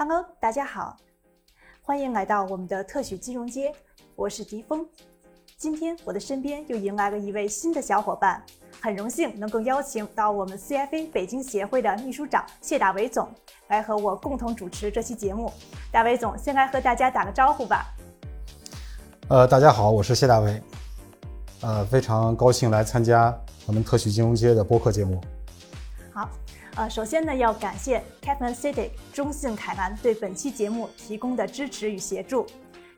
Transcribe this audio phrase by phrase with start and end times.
[0.00, 0.96] Hello，大家好，
[1.82, 3.74] 欢迎来到我们的特许金融街，
[4.14, 4.86] 我是迪峰。
[5.56, 8.40] 今天我的身边又迎来了一位新的小伙伴，
[8.80, 13.28] 很荣幸能够邀请到我们 CFA 北京协会的秘书长谢大伟总
[13.66, 15.52] 来和我共同主持这期节目。
[15.90, 17.84] 大伟总，先来和大家打个招呼吧。
[19.26, 20.62] 呃，大家好，我是谢大伟，
[21.60, 23.36] 呃，非常高兴来参加
[23.66, 25.20] 我们特许金融街的播客节目。
[26.12, 26.30] 好。
[26.78, 32.46] 呃，首先呢，要感谢 Kaplan City 中信凯兰对本期节目提供的支持与协助。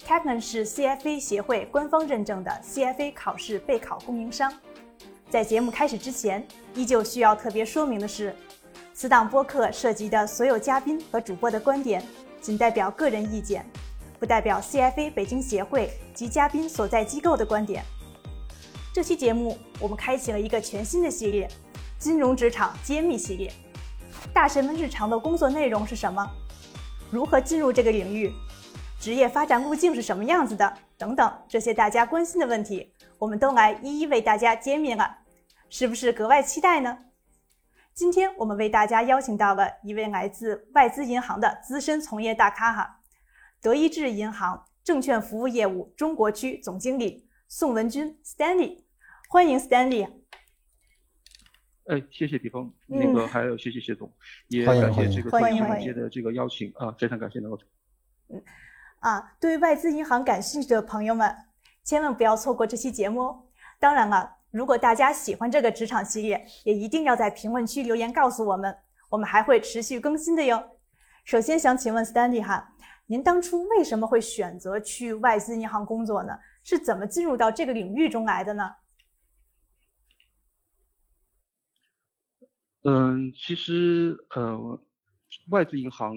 [0.06, 4.52] Kaplan 是 CFA 协会官方认证的 CFA 考试备考供应商。
[5.30, 8.36] 在节目开始之前，依旧需要特别说明的是，
[8.92, 12.04] 此档播客涉及的所有嘉宾和主播的观点，
[12.38, 13.64] 仅代表个人意见，
[14.18, 17.82] 不代表 CFA 北京协会及嘉宾所在机构的观点。
[18.92, 21.48] 这期节目我们开启了一个全新的系列——
[21.98, 23.50] 金融职场揭秘系列。
[24.32, 26.28] 大神们日常的工作内容是什么？
[27.10, 28.32] 如何进入这个领域？
[29.00, 30.76] 职业发展路径是什么样子的？
[30.98, 35.18] 等等，这些大家关心的问题，我们都来一一为大家揭秘了，
[35.68, 36.98] 是不是格外期待呢？
[37.94, 43.00] 今天我们为大家邀请到了一位来自外资银行的资深从业大咖哈，
[43.60, 48.84] 德意志银行证券服务业务中国区总经理宋文军 Stanley，
[49.28, 50.19] 欢迎 Stanley。
[51.90, 54.08] 哎，谢谢比峰，那个还有谢谢谢总，
[54.46, 57.58] 也感谢这个欢迎中介的这个邀请啊，非常感谢能够。
[58.28, 58.40] 嗯，
[59.00, 61.34] 啊，对外资银行感兴趣的朋友们，
[61.82, 63.42] 千万不要错过这期节目哦。
[63.80, 68.72] 当然了，如果大家喜欢这个职场系列，也一定要在评论区留言告诉我们，
[69.08, 70.62] 我们还会持续更新的哟。
[71.24, 72.72] 首先想请问 Stanley 哈，
[73.06, 76.38] 您当初为什么会选择去外资银行工作呢？
[76.62, 78.70] 是怎么进入到这个领域中来的呢？
[82.82, 84.80] 嗯，其实呃，
[85.50, 86.16] 外资银行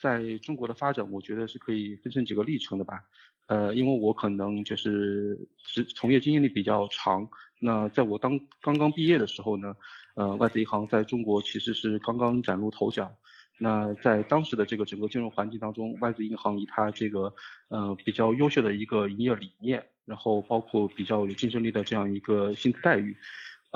[0.00, 3.02] 在中国的发展，我觉得是可以分成几个历程的吧。
[3.46, 7.28] 呃，因为我可能就是是从业经验力比较长，
[7.60, 9.74] 那在我当刚刚毕业的时候呢，
[10.14, 13.12] 呃，外资银行在中国其实是刚刚崭露头角。
[13.58, 17.34] 那在当时的这个整个金融环境当中，外资银行以它这个
[17.68, 23.16] 呃比较优秀的一个营业理念，然后包括比较有竞争力的这样一个薪资待遇。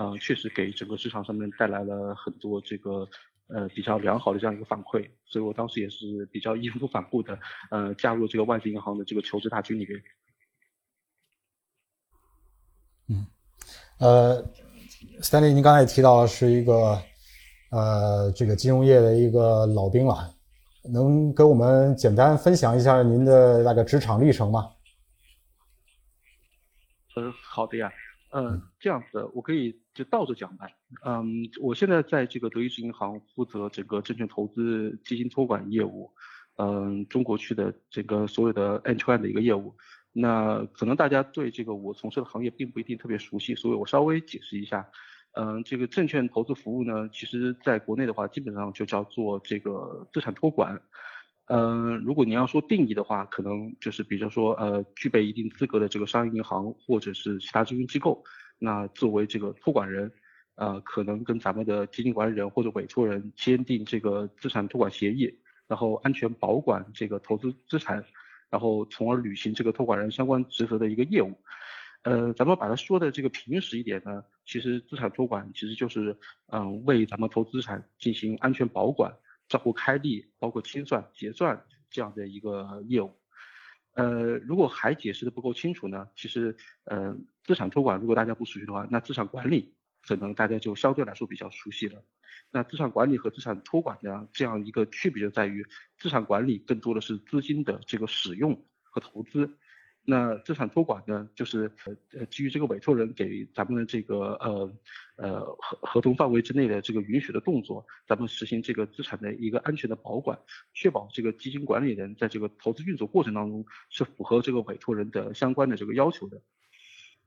[0.00, 3.06] 呃，确实给整个市场上面带来了很多这个
[3.48, 7.38] 呃比较良好的这样一个反馈，所以我当时也是比较义无反顾的
[7.70, 10.02] 呃加入这个外资银行的这个求职大军里面。
[13.10, 13.26] 嗯，
[13.98, 14.42] 呃
[15.20, 16.98] ，Stanley，您刚才也提到是一个
[17.70, 20.34] 呃这个金融业的一个老兵了，
[20.90, 24.70] 能给我们简单分享一下您的那个职场历程吗？
[27.16, 27.92] 呃，好的呀。
[28.32, 30.66] 嗯，这样子的，我可以就倒着讲吧。
[31.04, 36.10] 嗯，我现在在这个德意志银行负责整个证券投资基金托管业务，
[36.56, 39.74] 嗯，中国区的这个所有的 end to end 的一个业务。
[40.12, 44.88] 那可能大家对这个我从事的行业并不一定特别熟悉，所以我稍微解释一下。
[45.32, 50.82] 嗯，这个证券投资服务呢，其实在国内的话，基本上就叫做这个资产托管。
[51.46, 58.24] 嗯，如果你要说定义的话，可能就是比如说，呃，具备一定资格的这个商业银行或者是其他金融机构，
[58.60, 60.12] 那作为这个托管人，
[60.54, 68.04] 呃，可能跟咱们的基金管理人或者委托人签订这个资产托管协议，然后安全保管这个投资资产，
[68.50, 71.32] 然后从而履行这个托管人相关职责的一个业务。
[72.02, 76.16] 呃，咱们把它说的这个平实一点呢，其实资产托管其实就是，
[76.46, 79.12] 嗯，为咱们投资资产进行安全保管。
[79.48, 81.60] 账户开立，包括清算、结算
[81.90, 83.10] 这样的一个业务。
[84.00, 92.02] 呃，如果还解释的不够清楚呢，其实，呃，资产托管如果大家不熟悉的话，那资产管理可能大家就相对来说比较熟悉了。
[92.50, 95.66] 那资产管理和资产托管的这样一个区别就在于，
[95.98, 99.58] 资产管理更多的是资金的这个使用和投资。
[100.10, 101.70] 那资产托管呢，就是
[102.14, 104.72] 呃基于这个委托人给咱们的这个呃
[105.14, 110.36] 呃合合同范围之内的这个允许的动作，咱们实行这个资产的一个安全的保管，
[110.74, 116.42] 确保这个基金管理人在这个投资运作过程当中是符合这个委托人的相关的这个要求的。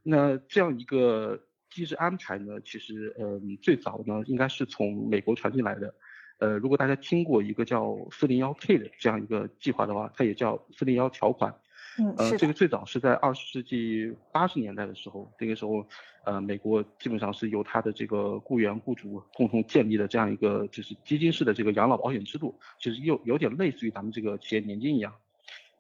[0.04, 1.40] 那这样一个
[1.70, 5.96] 机制安排呢，其实嗯最早呢应该是从美国传进来的。
[6.40, 11.56] 呃，如果大家听过一个叫四零幺 K 的这样一个计划的话，它也叫四零幺条款。
[12.00, 15.88] 嗯，呃，这个最早是在二十世纪八十年代的时候，那个时候，
[16.26, 25.14] 呃，美国基本上是由他的这个雇员雇主共同建立的这样一个就是基金式的这个养老保险制度，其实有有点类似于咱们这个企业年金一样。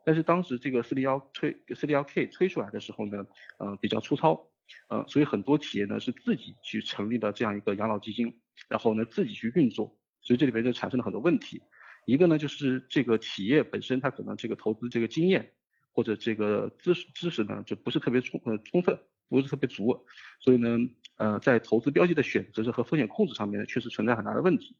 [0.05, 3.25] 但是当时这个四零幺推四零幺 K 推出来的时候呢，
[3.57, 4.47] 呃，比较粗糙，
[4.89, 8.37] 呃，所以很多企业呢是自己去成立的这样一个养老基金，
[8.67, 11.63] 然后呢自己去运作，所以这里边就产生了很多问题。
[12.05, 15.53] 一个呢就是这个企业本身它可能这个投资这个经验
[15.93, 18.99] 或者这个知识知识呢就不是特别充呃充分，
[19.29, 20.05] 不是特别足，
[20.41, 20.77] 所以呢
[21.17, 24.75] 呃在投资标的的选择和风险控制上面呢确实存在很大的问题。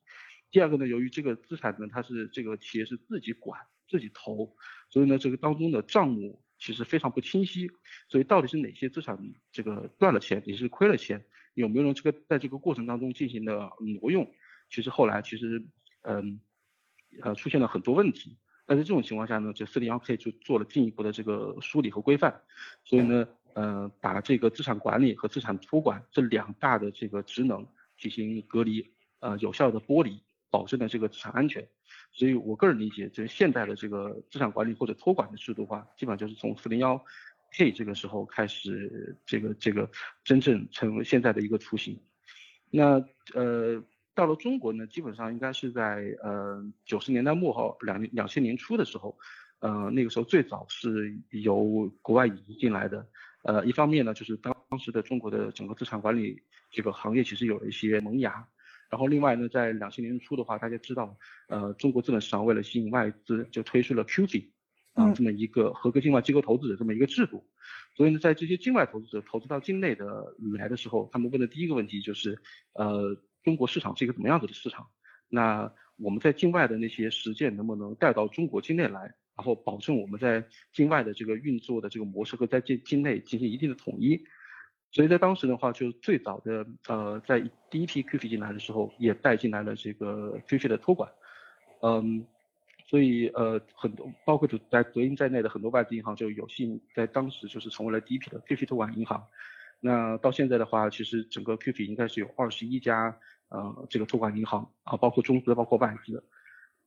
[0.51, 4.55] 第二个呢，由于这个资产呢它是这个企业是自己管自己投，
[4.89, 7.69] 所以呢这个当中的账目其实非常不清晰，
[8.09, 9.17] 所以到底是哪些资产
[9.51, 11.23] 这个赚了钱，你是亏了钱，
[11.53, 13.71] 有没有这个在这个过程当中进行了
[14.01, 14.29] 挪用？
[14.69, 15.63] 其实后来其实
[16.01, 16.41] 嗯。
[17.21, 22.41] 呃，出现了很多问题，那在这种情况下呢，就四零幺 K 就做了进一步的这个梳理和规范，
[22.85, 27.67] 所以呢，呃，把这个资产管理和资产托管这两大的这个职能
[27.97, 28.89] 进行隔离，
[29.19, 31.67] 呃，有效的剥离，保证了这个资产安全。
[32.13, 37.03] 所以我个人理解，这现代的这个资产管理或者托管的制度化，基本上就是从四零幺
[37.57, 39.89] K 这个时候开始，这个这个
[40.23, 41.99] 真正成为现在的一个雏形。
[42.69, 43.83] 那呃。
[44.15, 49.17] 到了中国呢，基本上应该是在呃九十年代末后两两千年初的时候，
[49.59, 53.07] 呃那个时候最早是由国外引进来的，
[53.43, 58.47] 呃一方面呢就是当当时的中国的整个资产管理这个行业其实有了一些萌芽，
[58.91, 61.17] 然后另外呢在两千年初的话，大家知道
[61.47, 64.47] 呃中国资本市场为了吸引外资就推出了 QF
[64.93, 67.43] 啊这么一个合格境外机构投资者这么一个制度，
[67.95, 72.39] 所以呢在这些境外投资者投资到境内的来的时候，他们问的第一个问题就是
[72.73, 73.17] 呃。
[73.43, 74.87] 中国市场是一个怎么样子的市场？
[75.29, 79.13] 那我们在境外的那些实践能不能带到中国境内来？
[79.35, 84.23] 然后保证我们在境外的这个运作的这个模式和在境境内进行一定的统一。
[84.91, 87.41] 所以在当时的话，就最早的呃，在
[87.71, 91.11] 第一批 QF 进来的时候，也带进来了这个 QF 的托管。
[91.81, 92.27] 嗯，
[92.85, 99.25] 所以呃很多包括在德银在内的很多外资银行就有幸在当时就是成为了第一批的 QF 托管银行。
[99.79, 103.17] 那到现在的话，其实整个 QF 应该是有二十一家。
[103.49, 106.23] 呃，这个托管银行啊，包括中资，包括外资，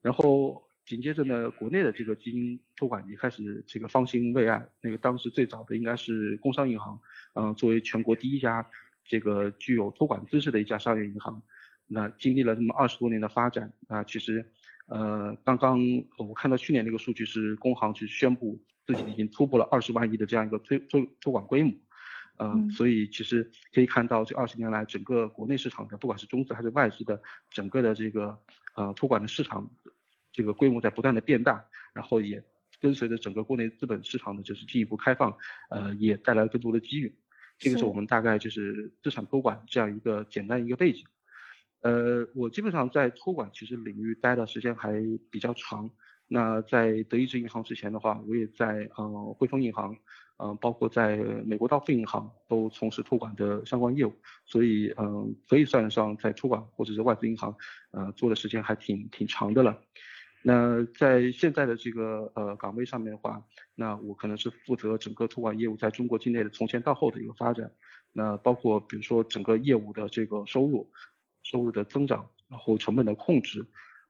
[0.03, 4.69] 然后紧接着呢，国内的这个基金托管也开始这个方兴未艾。
[4.81, 7.00] 那个当时最早的应该是工商银行，
[7.35, 8.69] 嗯，作为全国第一家
[9.05, 11.43] 这个具有托管资质的一家商业银行，
[11.87, 14.44] 那经历了这么二十多年的发展啊，其实
[14.87, 15.79] 呃，刚刚
[16.19, 21.73] 我看到去年那个数据是工行去宣布自己已经突破了二十万亿的这样一个推托托管规模。
[22.38, 28.38] 嗯，所以其实可以看到，这二十年来，整个国内市场的，不管是中资还是外资的，整个的这个
[28.75, 29.71] 呃托管的市场，
[30.33, 32.43] 这个规模在不断的变大，然后也
[32.81, 35.37] 跟随着整个国内资本市场的就是进一步开放，
[35.71, 37.15] 呃，也带来了更多的机遇。
[37.59, 41.06] 这个是我们大概就是资产托管这样一个简单一个背景。
[41.81, 44.93] 呃，我基本上在托管其实领域待的时间还
[45.31, 45.91] 比较长。
[46.29, 49.97] 那在德意志银行之前的话，我也在呃汇丰银行。
[50.38, 54.12] 嗯，包括在美国道富银行都从事托管的相关业务，
[54.44, 57.55] 所以嗯，可以算得上在托管或者是外资银行，
[57.91, 59.81] 呃，做的时间还挺挺长的了。
[60.43, 63.43] 那在现在的这个呃岗位上面的话，
[63.75, 67.73] 那我可能是负责整个托管业务在中国境内的从前到后的一个发展。
[68.12, 70.91] 那包括比如说整个业务的这个收入、
[71.43, 73.67] 收入的增长，然后成本的控制。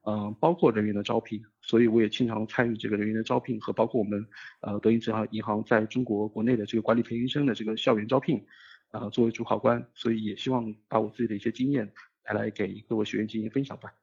[0.09, 4.25] 嗯，包括人员的招聘，所以我也经常参与这个人员的招聘和包括我们
[4.61, 8.41] 呃德银银行银行在中国国内的这个管理培训生的这个校园招聘，
[8.91, 11.91] 啊作为主考官，所以也希望把我自己的一些经验
[12.23, 13.93] 带来给各位学员进行分享吧。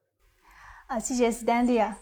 [0.85, 1.97] 啊，谢谢 Standy 啊。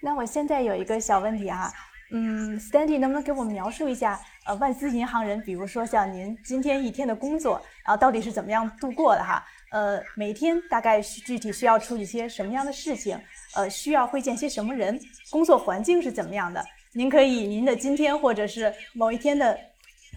[0.00, 1.68] 那我现在有一个小问题啊，
[2.12, 9.44] 嗯，Standy 能不能给我们描述一下呃外资银行人，比如说像您今天一天的工作，然后到底是怎么样度过的哈？
[9.72, 13.18] 呃，每天大概具体需要处理些什么样的事情？
[13.54, 14.98] 呃，需要会见些什么人？
[15.30, 16.64] 工作环境是怎么样的？
[16.92, 19.58] 您可以您的今天或者是某一天的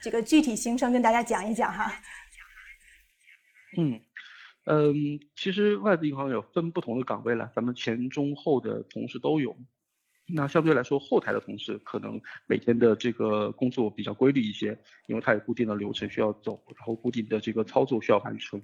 [0.02, 1.92] 这个具体行程跟大家讲一讲哈。
[3.78, 4.00] 嗯
[4.66, 9.58] 嗯，其实外资银行有分不同的岗位了，咱们前中后的同事都有。
[10.32, 14.78] 那相对来说，后台的同事可能每天的这个工作比较规律一些，
[15.08, 18.62] 因为他有固定的流程需要走，然后固定的这个操作需要完成。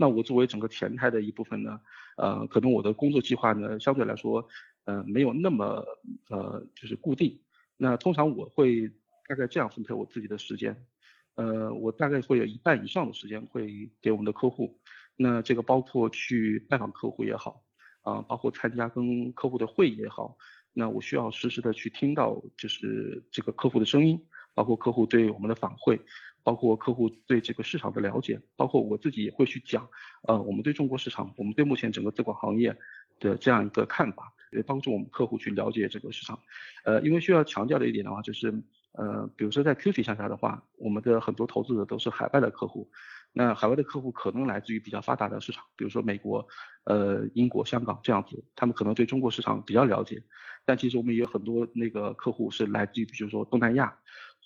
[0.00, 1.80] 那我作为整个前台的一部分呢，
[2.16, 4.48] 呃，可能我的工作计划呢，相对来说，
[4.84, 5.84] 呃，没有那么
[6.30, 7.36] 呃，就是固定。
[7.76, 8.88] 那通常我会
[9.28, 10.86] 大概这样分配我自己的时间，
[11.34, 14.80] 呃，我大概会有一半以上的时间会给我们的客户。
[15.16, 17.64] 那这个包括去拜访客户也好，
[18.02, 20.38] 啊，包括参加跟客户的会议也好，
[20.72, 24.24] 那我需要实时的去听到就是这个客户的声音，
[24.54, 26.00] 包括客户对我们的反馈。
[26.48, 29.86] 包括客户对这个市场的了解，包括我自己也会去讲，
[30.26, 32.74] 呃，我们对中国市场，我们对目前整个资管行业
[33.20, 36.40] 的这样一个看法，也帮助我们客户去了解这个市场。
[36.86, 38.48] 呃，因为需要强调的一点的话，就是，
[38.92, 42.90] 呃，比如说在 QF 向下的话，我们的很多投资者都是海外的客户，
[43.34, 46.48] 那海外的客户可能来自于比较发达的市场，比如说美国、
[46.84, 50.22] 呃英国、香港这样子，他们可能对中国市场比较了解。
[50.64, 53.98] 但其实我们也有很多那个客户是来自于，比如说东南亚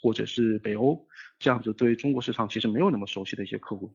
[0.02, 1.06] 或者是北欧
[1.38, 3.94] 这样子，对中国市场其实没有那么熟悉的一些客户。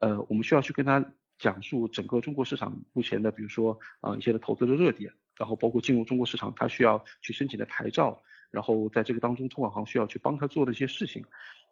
[0.00, 8.20] 呃，我们需要去跟他讲述整个中国市场目前的，比如说啊一些的投资的热点，然后包括进入中国市场他需要去申请的牌照，
[8.50, 11.24] 然后在这个当中托管行需要去帮他做的一些事情。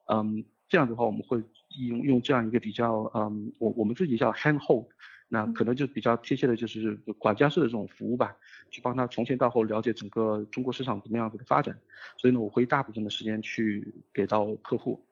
[0.07, 1.43] 嗯，这样的话我们会
[1.89, 4.87] 用用这样一个比较，嗯，我我们自己叫 hand hold，
[5.35, 8.37] 那可能就比较贴切的就是管家式的这种服务吧，
[8.71, 11.75] 去帮他从前到后了解整个中国市场怎么样子的发展。
[12.19, 15.03] 所以呢，我会大部分的时间去给到客户。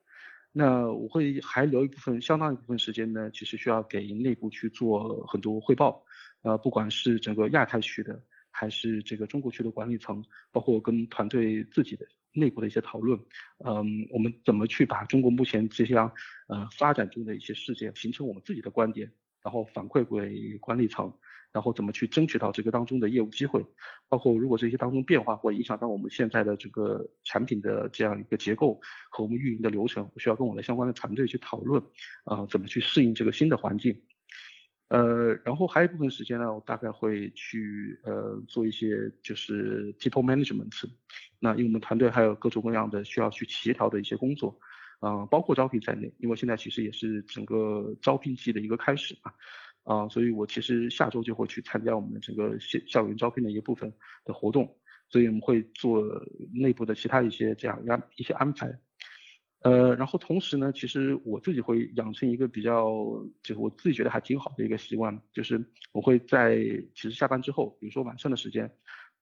[0.51, 6.03] 那我会还留一部分相当一部分时间呢，其实需要给内部去做很多汇报，
[6.43, 13.19] 呃，不管是整个亚太区的，还是这个中国区的管理层，包括跟团队自己的内部的一些讨论，
[13.65, 19.11] 嗯，我们怎么去把中国目前这些呃发展中的一些事件形成我们自己的观点，
[19.43, 21.13] 然后反馈给管理层。
[21.53, 23.61] 然后怎么去争取到这个当中的业务机会，
[24.07, 28.79] 包括如果这些当中变化会影响到我们现在的这个产品的这样一个结构
[29.09, 31.83] 和我们运营的流程，我需要跟我的相关的团队去讨论，
[32.23, 34.01] 啊，怎么去适应这个新的环境。
[34.87, 40.71] 呃，然后还有一部分时间呢，我大概会去呃做一些就是 people management，
[41.37, 44.57] 那因为我们团队还有各种各样的需要去协调的一些工作，
[45.01, 49.33] 啊，包括招聘在内，因为现在其实也是整个招聘季的一个开始嘛。
[49.83, 53.91] 啊，所以我其实下周就会去参加我们整个校校园招聘的一部分
[54.23, 54.77] 的活动，
[55.09, 56.03] 所以我们会做
[56.53, 58.79] 内部的其他一些这样安一些安排。
[59.61, 62.91] 呃，然后同时呢，其实我自己会养成一个比较，
[63.41, 66.57] 就是我自己觉得还挺好的一个习惯，就是我会在
[66.93, 68.71] 其实下班之后，比如说晚上的时间，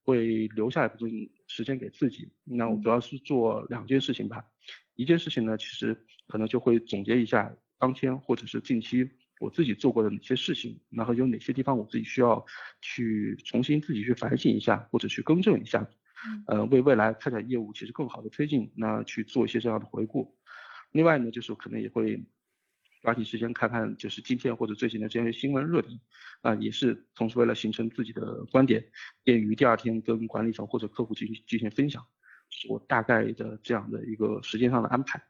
[0.04, 1.10] 会留下一部分
[1.46, 2.30] 时间给自己。
[2.44, 4.44] 那我主要是做两件事情吧，
[5.00, 5.96] 一件事情呢，其实
[6.28, 9.10] 可能就会总结一下当天或者是近期。
[9.40, 12.44] 我自己做过的哪些事情，然后有哪些地方我自己需要
[12.82, 15.88] 去重新自己去反省一下，或者去更正一下，
[16.46, 20.36] 呃，为未来开展业务其实更好的推进，那去做一些这样的回顾。
[20.92, 22.22] 另外呢，就是可能也会
[23.00, 25.98] 抓紧时间看看，就是今天或者最近的这些新闻热点，
[26.42, 28.84] 啊，也是同时为了形成自己的观点，
[29.24, 32.19] 便于第二天跟管理层或者客户进行进行分享，是
[32.68, 35.20] 我大概的这样的一个时间上的安排。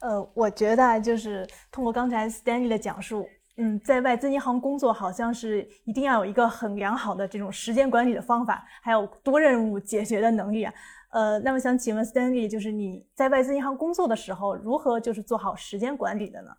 [0.00, 3.24] 呃，我觉得就是通过刚才 Stanley 的讲述，
[3.56, 10.74] 嗯，在外资银行工作好像是一定要有一个很良好的这种时间管理的方法，还有多任务解决的能力啊。
[11.10, 16.50] 呃，那么想请问 Stanley，就是你在外资银行工作的时候，如何就是做好时间管理的呢？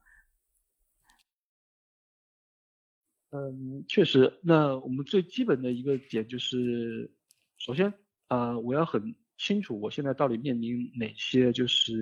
[3.31, 7.11] 嗯，确实，那我们最基本的一个点就是，
[7.57, 7.93] 首先，
[8.29, 9.13] 呃，我要很。
[9.37, 11.93] 清楚我现在到底面临哪些就是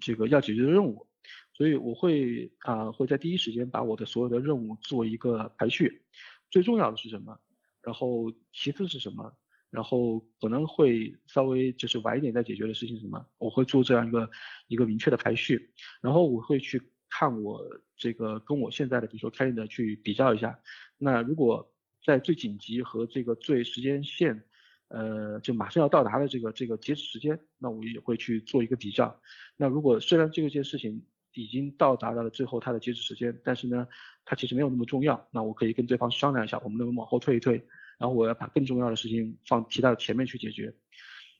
[0.00, 1.06] 这个要解决的任务，
[1.52, 6.02] 所以我会啊会在第一时间把我的所有的任务做一个排序，
[6.50, 7.38] 最重要的是什么，
[7.82, 9.32] 然后其次是什么，
[9.70, 14.28] 然后可能会稍微就是晚一点再解决的事情什么，我会做这样一个
[14.66, 17.62] 一个明确的排序，然后我会去看我
[17.94, 20.58] 这个跟我现在的比如说开业的去比较一下，
[20.98, 21.72] 那如果
[22.04, 24.44] 在最紧急和这个最时间线。
[24.90, 29.20] 呃，就马上要到达的这个这个截止时间，那我也会去做一个比较。
[29.56, 33.86] 那如果虽然这个件事情已经到达了最后它的截止时间，但是呢，
[34.24, 37.64] 它其实没有那么重要，那我可以跟对方商量一下，我们能不能往后退一退，
[37.98, 40.74] 然后我要把更重要的事情放提到前面去解决。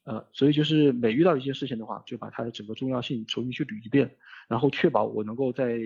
[0.05, 4.17] 呃，所以就是每遇到一些事情的话，就把它的整个重要性重新去捋一遍，
[4.49, 5.77] 然后确保我能够在。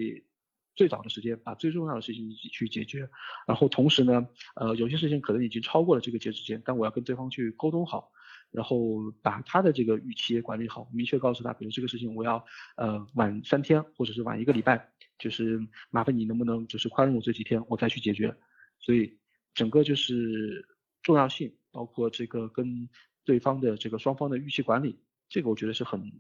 [0.75, 3.09] 最早的时间把最重要的事情一起去解决，
[3.47, 4.27] 然后同时呢，
[4.57, 8.11] 呃，有些事情可能已经超过了这个截止时间，但我要跟对方去沟通好，
[8.51, 12.45] 然后把他的这个预期也管理好，明确告诉他，比如这个事情我要
[12.77, 18.37] 呃晚三天或者是晚一个礼拜，就是麻烦你能不能就是宽容我这几天，我再去解决。
[18.81, 19.19] 所以
[19.55, 20.67] 整个就是
[21.03, 22.89] 重要性，包括这个跟
[23.25, 26.13] 对方的这个双方的预期管理，这个我觉得是很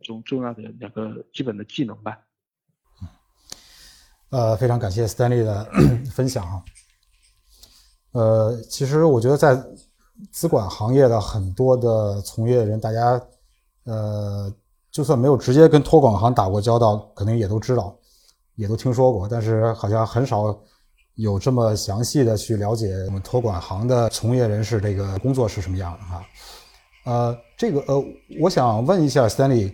[0.00, 2.20] 重重要的两个基本的技能吧。
[4.30, 5.66] 呃，非常感谢 Stanley 的
[6.10, 6.62] 分享啊。
[8.12, 9.56] 呃，其实我觉得在
[10.32, 13.20] 资管行业的很多的从业人，大家
[13.84, 14.52] 呃，
[14.90, 17.96] 就算没有直接跟托管行打过交道，可能也都知道，
[18.56, 20.58] 也都听说过，但是好像很少
[21.14, 26.24] 有这么详细的去了解我们托管行的从业人士这个工作是什么样的哈。
[27.04, 28.04] 呃，这个呃，
[28.40, 29.72] 我想问一下 Stanley。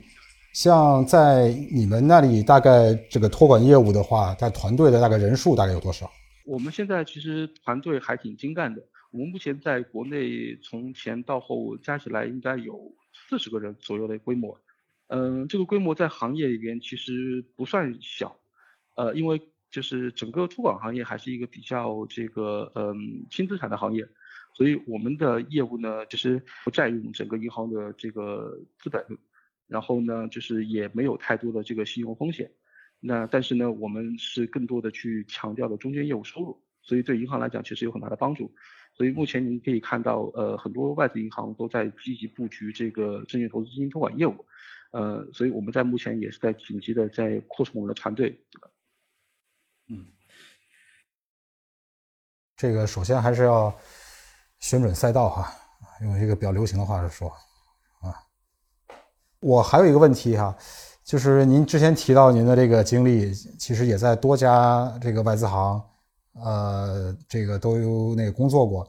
[0.53, 6.11] 像在你们那里，大概这个托管业务的话，在团队的大概人数大概有多少？
[6.45, 8.83] 我们现在其实团队还挺精干的。
[9.11, 12.95] 我们目前在国内从前到后加起来应该有
[13.29, 14.59] 四十个人左右的规模。
[15.09, 18.35] 嗯，这个规模在行业里边其实不算小。
[18.95, 19.41] 呃，因为
[19.71, 24.07] 就是整个托管行业还是一个比较这个嗯轻资产的行业，
[24.55, 29.03] 所以我们的业务呢就是不占用整个银行的这个资本，
[29.67, 32.51] 然后呢就是也没有太多的这个信用风险。
[33.01, 38.55] 那但是呢，我们是更多的去强调的中间业务收入，所以对银行来讲其实有很大的帮助。
[38.95, 44.47] 所以目前您可以看到，呃，很多外资银行都在积极布局这个证券投资基金托管业务，
[44.93, 48.39] 呃，所以我们在目前也是在紧急的在扩充我们的团队。
[49.89, 50.07] 嗯，
[52.57, 53.75] 这个首先还是要
[54.61, 55.51] 选准赛道哈，
[56.03, 57.37] 用一个比较流行的话来说，啊，
[59.43, 60.57] 我还有一个问题哈。
[61.05, 65.83] 就是您之前提到您的这个经历，其实也在多家这个外资行，
[66.35, 68.89] 呃，这个都有那个工作过。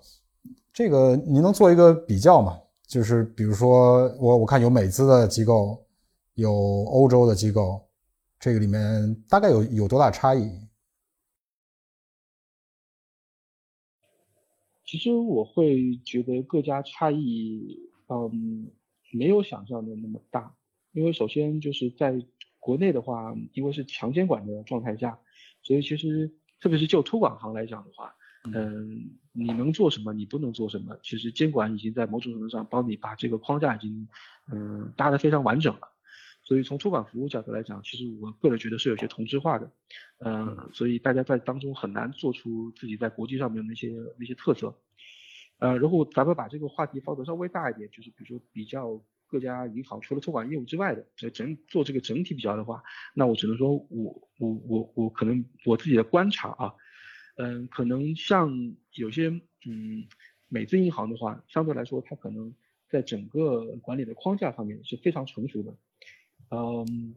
[0.72, 2.60] 这个您能做一个比较吗？
[2.88, 5.84] 就是比如说，我我看有美资的机构，
[6.36, 7.82] 有欧洲的机构，
[8.40, 10.50] 这个里面大概有有多大差异？
[14.86, 17.80] 其实我会觉得各家差异，
[18.10, 18.68] 嗯，
[19.14, 20.54] 没有想象的那么大。
[20.92, 22.24] 因为首先就是在
[22.60, 25.18] 国内的话，因为是强监管的状态下，
[25.64, 28.14] 所以其实特别是就托管行来讲的话，
[28.54, 34.08] 嗯，你能做什么，你不能做什么，其实监管已经在某种程度上帮你把这个框架已经
[34.52, 35.90] 嗯搭得非常完整了。
[36.44, 39.72] 所以从托管服务角度来讲，其实我个人觉得是有些同质化的，
[40.20, 44.78] 嗯，所以大家在当中很难做出自己在国际上面那些那些特色。
[45.60, 49.02] 呃，然后咱们把这个话题放得稍微大一点，就是比如说比较。
[49.26, 52.84] 各家银行除了托管业务之外的，在整做这个整体比较的话，
[53.16, 56.76] 那我只能说，我我我我可能我自己的观察啊，
[57.38, 59.30] 嗯，可能像有些
[59.66, 60.06] 嗯
[60.50, 62.54] 美资银行的话，相对来说它可能
[62.90, 65.76] 在整个管理的框架上面是非常成熟的，
[66.52, 67.16] 嗯，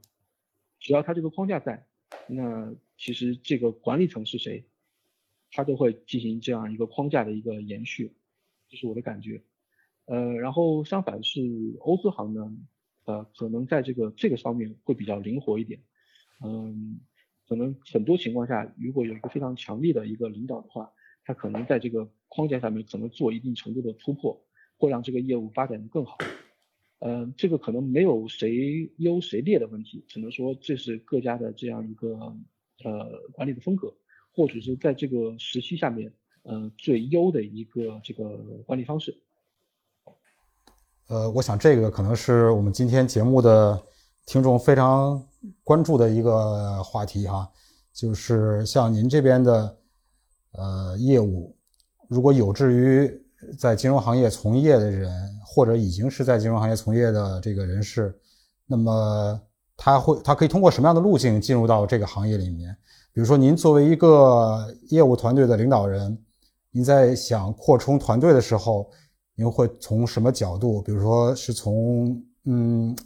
[0.80, 1.86] 只要它这个框架在，
[2.28, 4.64] 那其实这个管理层是谁，
[5.50, 8.14] 他都会进行这样一个框架的一个延续，
[8.76, 9.42] 是我的感觉。
[10.04, 11.40] 呃，然后相反是
[11.80, 12.56] 欧资行呢，
[13.06, 15.80] 呃，可能在这个这个方面会比较灵活一点，
[16.44, 17.00] 嗯，
[17.48, 20.92] 可能很多情况下，如果有一个非常强力的一个领导的话，
[21.24, 24.46] 他可能在这个框架下面可能做一定程度的突破，
[24.76, 26.16] 会让这个业务发展的更好。
[27.00, 32.36] 嗯，这个可能没有谁优谁劣的问题，只能说这是各家的这样一个
[32.84, 33.92] 呃管理的风格，
[34.32, 36.12] 或者是在这个时期下面，
[36.46, 38.24] 呃，最优的一个这个
[38.64, 39.14] 管理方式。
[41.08, 43.80] 呃，我想这个可能是我们今天节目的
[44.26, 45.20] 听众非常
[45.64, 47.48] 关注的一个话题哈，
[47.92, 49.76] 就是像您这边的
[50.52, 51.56] 呃业务，
[52.08, 53.22] 如果有志于
[53.58, 55.12] 在金融行业从业的人，
[55.44, 58.16] 或者已经是在金融行业从业的这个人士，
[58.66, 59.40] 那么
[59.76, 62.76] 他会他可以通过什么样的路径进入到这个行业里面？
[63.12, 66.18] 比如说，您作为一个业务团队的领导人，
[66.76, 68.90] 您在想扩充团队的时候。
[69.38, 70.80] 您会从什么角度？
[70.80, 72.96] 比如说是从嗯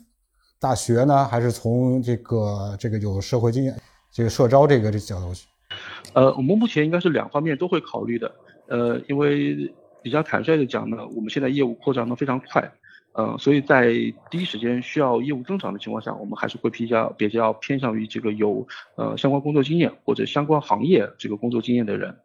[0.61, 3.75] 大学呢，还是从这个这个有社会经验、
[4.13, 5.49] 这个社招这个这角度去？
[6.13, 8.33] 呃，我们目前应该是两方面都会考虑的。
[8.69, 12.63] 呃，因为比较坦率的讲呢，我们现在业务扩张的非常快，
[13.15, 13.93] 呃，所以在
[14.31, 22.17] 第一时间需要业务增长的情况下，我们还是会比较比较偏向于这个有呃相关工作经验或者相关行业这个工作经验的人。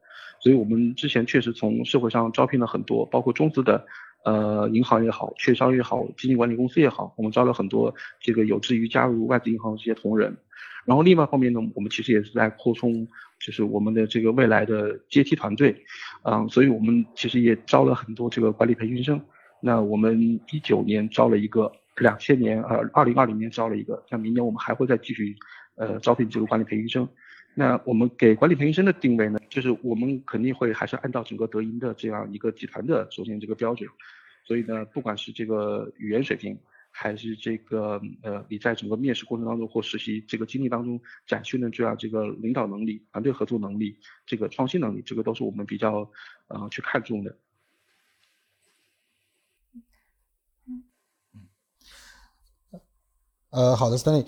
[0.45, 3.83] 所以我们之前确实从社会上招聘了很多，包括中资的，
[4.25, 10.37] 呃，银行也好，券商也好，基金管理公司也好，我们招了很多这个有志于加入外资银行的这些同仁。
[10.85, 13.07] 然后另外方面呢，我们其实也是在扩充，
[13.39, 15.75] 就是我们的这个未来的阶梯团队，
[16.21, 19.19] 嗯，所以我们其实也招了很多这个管理培训生。
[19.59, 25.35] 那我们一九年招了一个，两千年呃二零二零年招了一个，像明年我们还会再继续
[25.75, 27.09] 呃招聘这个管理培训生。
[27.57, 33.89] 那我们给管理培训生的定位呢，就是我们肯定会还是按照整个德银的这样一个集团的首先这个标准，
[34.43, 36.59] 所以呢，不管是这个语言水平，
[36.91, 46.11] 还是这个呃你在整个面试过程当中或实习这个经历当中展现的这样这个领导能力、团队合作能力、这个创新能力，这个都是我们比较
[46.47, 47.37] 呃去看重的。
[53.49, 54.27] 呃，好的，Stanley，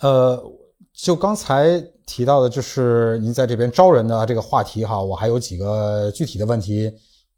[0.00, 0.63] 呃。
[0.94, 6.90] 就刚才提到的，就是您在这边招人的这个话题哈，我还有几个具体的问题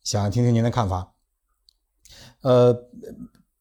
[0.04, 1.10] 想听听您的看法。
[2.42, 2.72] 呃，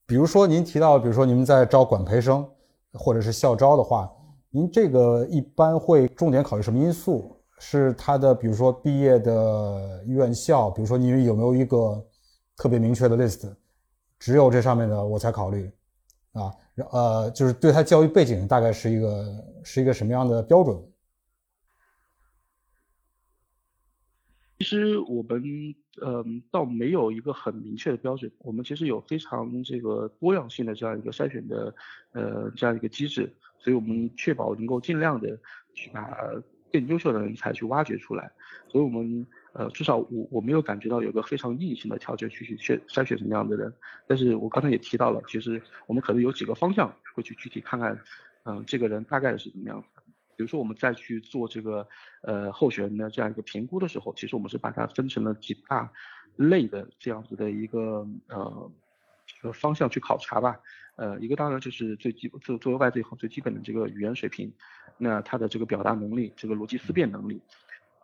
[0.05, 2.45] 比如说您提到，比如说你们在招管培生
[2.93, 4.11] 或者是校招的话，
[4.49, 7.31] 您这个一般会重点考虑什么因素？
[7.57, 12.05] 是他的，比如说毕业的院校，比如说您有没有一个
[12.57, 13.49] 特别明确的 list？
[14.19, 15.71] 只有这上面的我才考虑
[16.33, 16.51] 啊。
[16.91, 20.77] 呃，就是对他教育背景大概是一个是一个什么样的标准？
[24.59, 25.43] 其实我们
[26.01, 28.31] 嗯，倒没有一个很明确的标准。
[28.39, 31.75] 我们其实有非常这个多样性的这样一个筛选的
[32.13, 35.37] 呃这样一个机制，所以我们确保能够尽量的
[35.73, 36.17] 去把
[36.71, 38.31] 更优秀的人才去挖掘出来。
[38.69, 39.27] 所以我们
[39.57, 43.73] 呃至少我我没有感觉到有个非常硬性的条件去去选筛选什么样的人。
[44.05, 47.97] 但是我刚才也提到了，其实我们可能有几个方向会去具体看看，
[48.43, 49.87] 嗯，这个人大概是怎么样子。
[50.37, 51.87] 比如说，我们再去做这个
[52.21, 55.89] 呃候选人的这样一个评估的时候，其实我们是把它分成了几大
[56.35, 58.71] 类的这样子的一个呃
[59.25, 60.59] 这个方向去考察吧。
[60.97, 64.51] 呃，一个当然就是最基作作为外资行最基本的这个语言水平，
[64.97, 67.41] 那他的这个表达能力，这个逻辑思辨能力，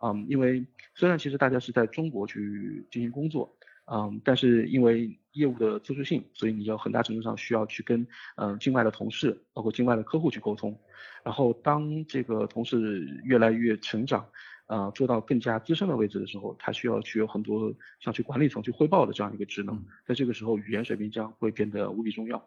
[0.02, 3.56] 嗯，因为虽然其实大家是在中国去进行工作。
[3.84, 10.78] 嗯，但是因为业务的特殊性，所以你要很大程度上需要去跟嗯境外的同事，包括境外的客户去沟通。
[11.24, 14.24] 然后当这个同事越来越成长，
[14.66, 19.84] 啊，做到更加资深的位置的时候，他需要去有很多像去管理层去汇报的这样一个职能。
[20.06, 22.38] 在这个时候，语言水平将会变得无比重要。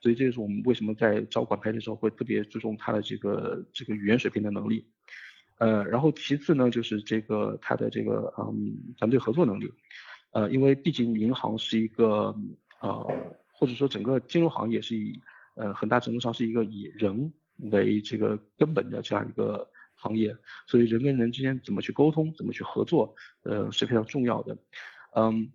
[0.00, 4.86] 所以这就是我们为什么在招管培的时候会特别注重他的这个这个语言水平的能力。
[5.60, 9.70] 呃，然后其次呢，就是这个他的这个嗯团队合作能力。
[10.32, 12.34] 呃，因为毕竟银行是一个
[12.80, 13.06] 呃，
[13.52, 15.20] 或者说整个金融行业是以
[15.56, 17.30] 呃很大程度上是一个以人
[17.72, 20.34] 为这个根本的这样一个行业，
[20.66, 24.56] 所以人跟人之间怎么去沟通，怎么去合作，呃是非常重要的。
[25.14, 25.52] 嗯，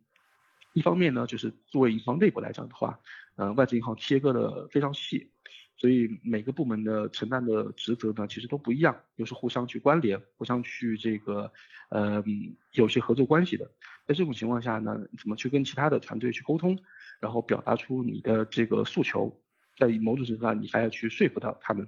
[0.73, 2.99] 一方面呢，就是作为银行内部来讲的话，
[3.37, 5.31] 呃，外资银行切割的非常细。
[5.77, 11.51] 所以每个部门的承担的职责呢，其实都不一样，又是互相去关联，互相去这个，
[11.89, 12.23] 呃，
[12.71, 13.69] 有些合作关系的。
[14.07, 16.77] 在这种情况下呢，怎么去跟其他的团队去沟通，
[17.19, 19.37] 然后表达出你的这个诉求，
[19.77, 21.85] 在某种程度上你还要去说服到他们，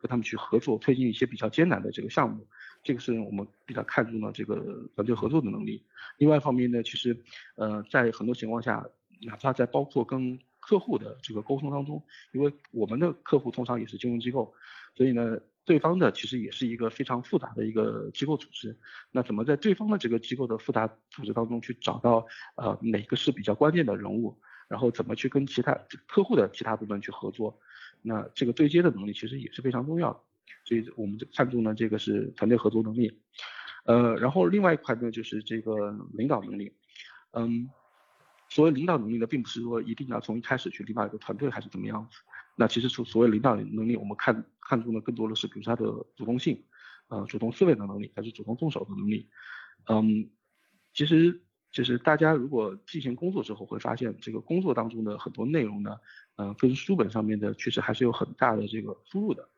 [0.00, 2.46] 跟他们去合作，推进一些比较艰难的这个项目，
[2.82, 4.56] 这个是我们比较看重的这个
[4.96, 5.84] 团队合作的能力。
[6.18, 7.16] 另外一方面呢，其实，
[7.54, 8.84] 呃，在很多情况下，
[9.22, 10.38] 哪怕在包括跟
[10.70, 14.54] 客户的这个沟通当中，因为我们的客户通常也是金融机构，
[14.94, 18.78] 所以呢，对方的其实也是一个非常复杂的一个机构组织。
[19.10, 27.58] 那怎么在对方的这个机构的复杂组织当中去找到呃哪个是比较关键的人物，然后怎么去跟其他客户的其他部门去合作，
[28.00, 30.20] 那这个对接的能力其实也是非常重要的。
[30.64, 33.20] 所以我们看重呢这个是团队合作能力，
[33.86, 36.72] 呃，然后另外一块呢就是这个领导能力，
[37.32, 37.68] 嗯。
[38.50, 42.18] 所谓领导能力呢，并不是说一定要从一开始去领导一个团队还是怎么样子。
[42.56, 45.84] 那其实所所谓领导能力，我们看看重的更多的是，比如他的
[46.16, 46.62] 主动性，
[47.08, 49.30] 呃，主动思维的能力，还是主动动手的能力。
[49.86, 50.28] 嗯，
[50.92, 55.96] 其实就是大家如果进行工作之后，会发现这个工作当中的很多内容呢，
[56.36, 59.48] 嗯，跟书本上面的确实还是有很大的这个出入的。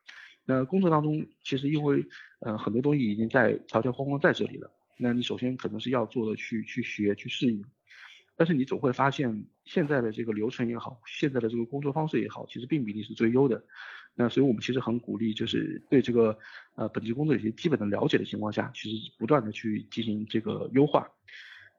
[0.45, 2.07] 那工作当中，其实因为
[2.41, 7.65] 呃很多东西已经在条条框框在这里了，那你首先可能是要做的去去学去适应。
[8.37, 13.65] 但是你总会发现，现在的这个流程也好，现在的这个工作方式也好，其实并不一定是最优的。
[14.15, 16.39] 那所以我们其实很鼓励，就是对这个
[16.75, 21.09] 呃本职工作有些基本的了解的情况下，其实不断的去进行这个优化。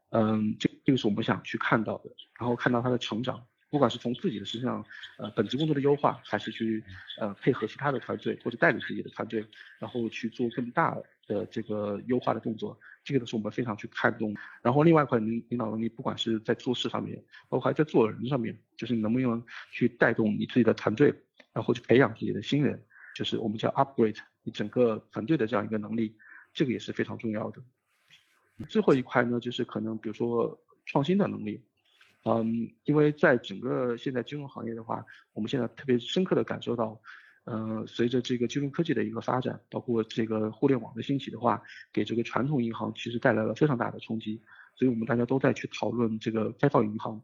[0.10, 4.86] 嗯，这这个是我们想去看到的，然后看到他的成长，不管是从自己的身上
[5.18, 6.84] 呃本职工作的优化，还是去
[7.20, 9.46] 呃配合其他的团队或者带领自己的团队，
[9.80, 12.78] 然后去做更大的的这个优化的动作。
[13.04, 21.14] 这个都是我们非常去看重，然后另外一块领领导能力，不管是在做事上面，包括在做人上面，就是你能不能去带动你自己的团队，
[21.52, 22.82] 然后去培养自己的新人，
[23.14, 26.16] 就是我们叫 upgrade 你整个团队的这样一个能力，
[26.54, 27.62] 这个也是非常重要的。
[28.70, 31.62] 最后一块呢，就是可能比如说创新的能力，
[32.24, 37.02] 嗯，因为在整个现在金融行业的话，我们现在特别深刻的感受到。
[37.46, 44.42] 呃，随着这个金融科技的一个发展，包括这个互联网的兴起的话，给这个传统银行其实带来了非常大的冲击。
[44.76, 47.22] 所以我们大家都在去讨论这个开放银行，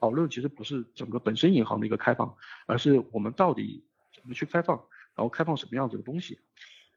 [0.00, 2.34] 讨论其实不是整个本身银行的一个开放，
[2.66, 4.76] 而是我们到底怎么去开放，
[5.14, 6.38] 然后开放什么样子的东西。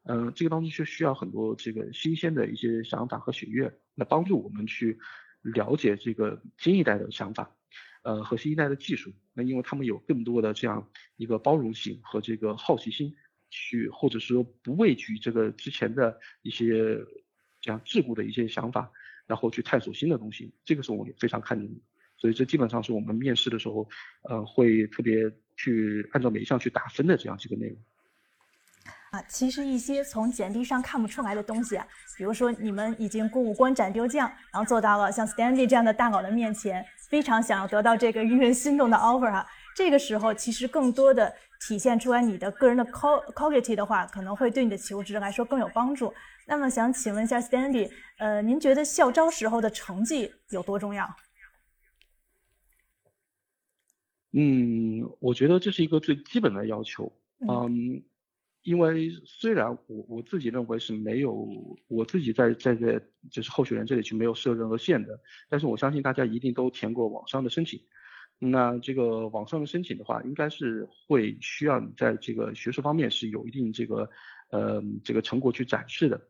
[0.06, 4.98] 嗯，这个当中就需要很多这个新鲜的一些想法和喜悦来帮助我们去
[5.42, 7.52] 了解这个新一代的想法。
[8.08, 13.14] 呃，核心一代的技术，那因为他们有更多的这样一个包容性和这个好奇心，
[13.50, 16.98] 去或者说不畏惧这个之前的一些
[17.60, 18.90] 这样桎梏的一些想法，
[19.26, 21.82] 然后去探索新的东西，这个是我们非常看重的。
[22.16, 23.86] 所以这基本上是我们面试的时候，
[24.24, 27.78] 呃，会特别去按照每一项去打分的这样几个内容。
[29.12, 31.86] 啊，其实一些从简历上看不出来的东西啊，
[32.18, 36.86] 比如说你们已经过五关斩六将，然后做到了像 Stanley 这样的大佬的面前。
[37.10, 46.14] 非常想要得到这个令人心动的 offer 哈，这个时候其实更多的体现出来你的个人的 quality 的话，可能会对你的求职来说更有帮助。
[46.46, 47.90] 那么想请问一下 Stanley，
[48.20, 51.16] 呃，您觉得校招时候的成绩有多重要？
[54.34, 57.12] 嗯，我觉得这是一个最基本的要求。
[57.40, 58.04] 嗯，
[58.68, 61.48] 因为虽然我我自己认为是没有，
[61.88, 63.02] 我自己在在这
[63.32, 67.80] 就是候选人这里去没有设任何限的，但是我相信大家一定都填过网上的申请。
[68.40, 74.10] 那这个网上的申请的话，应该是会需要你在这个学术方面是有一定这个
[74.50, 76.22] 呃这个成果去展示的。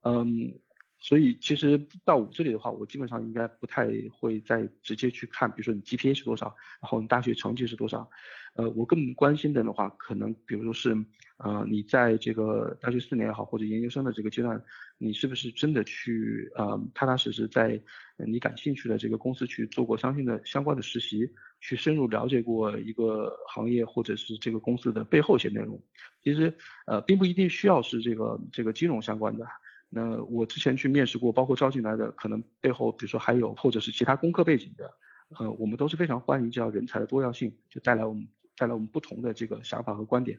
[0.00, 0.58] 嗯。
[0.98, 6.46] 所以其实到我这里的话，我基本上应该不太会再直接去看，比如说你 GPA 是多少，
[6.80, 8.08] 然后你大学成绩是多少，
[8.54, 10.96] 呃，我更关心的的话，可能比如说是，
[11.36, 14.60] 呃，你在这个大学四年也好，或者研究生的这个阶段，
[14.98, 17.80] 你是不是真的去，呃，踏踏实实在
[18.16, 21.30] 你感兴趣的这个公司去做过相应的相关的实习，
[21.60, 25.80] 去深入了解过一个行业或者是这个公司的背后一些内容。
[26.24, 26.52] 其实，
[26.86, 29.46] 呃，并不一定需要是这个这个金融相关的。
[29.88, 34.92] 那我之前去面试过，包括招进来的，可能背后比如说还有或者是其他工科背景的，
[35.38, 40.38] 呃，我们都是非常欢迎这样人才的多样性，就带来我们带来我们不同的这个想法和观点。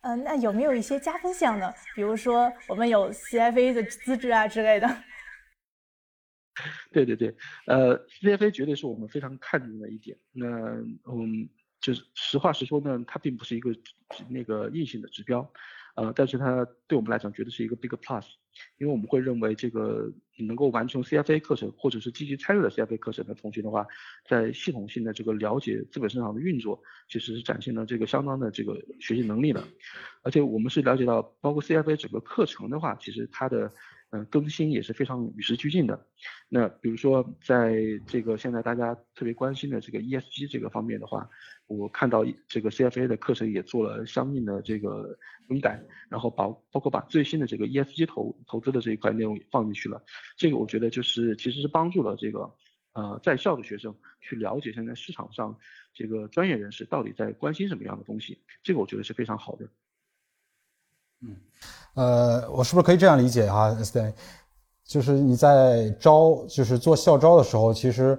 [0.00, 1.72] 嗯，那有没有一些加分项呢？
[1.94, 4.88] 比如说我们有 CFA 的资质啊之类的。
[6.90, 10.16] 对对对，呃，CFA 绝对是我们非常看重的一点。
[10.32, 10.46] 那
[11.04, 11.48] 嗯，
[11.80, 13.70] 就是实话实说呢，它并不是一个
[14.28, 15.48] 那个硬性的指标。
[15.98, 18.24] 呃，但是它对我们来讲绝对是一个 big plus，
[18.78, 20.08] 因为我们会认为这个
[20.46, 23.84] 能够完成 CFA 课程或者是积极参与了 CFA 课程的同学的话，
[24.24, 29.64] 在系统性的这个了解资本市场的运作，其实是展现了这个相当的这个学习能力的。
[30.22, 33.68] 而且我们是了解到，包括 CFA 整个课程的话，其实它的
[34.10, 36.06] 嗯更新也是非常与时俱进的。
[36.48, 41.28] 那比如说在这个现在大家特别关心的这个 ESG 这个方面的话。
[41.68, 45.14] 我看到这个 CFA 的课程也做了相应的这个
[45.46, 50.02] 更改，然后把包括把最新的这个 ESG 投投资的这一块内容放进去了。
[50.38, 52.50] 这个我觉得就是其实是帮助了这个
[52.94, 55.54] 呃在校的学生去了解现在市场上
[55.92, 58.42] 这个专业人士到底在关心什么样的东西。
[58.62, 59.68] 这个我觉得是非常好的。
[61.22, 61.36] 嗯，
[61.94, 64.12] 呃，我是不是可以这样理解哈对
[64.84, 68.18] 就是你在招就是做校招的时候，其实。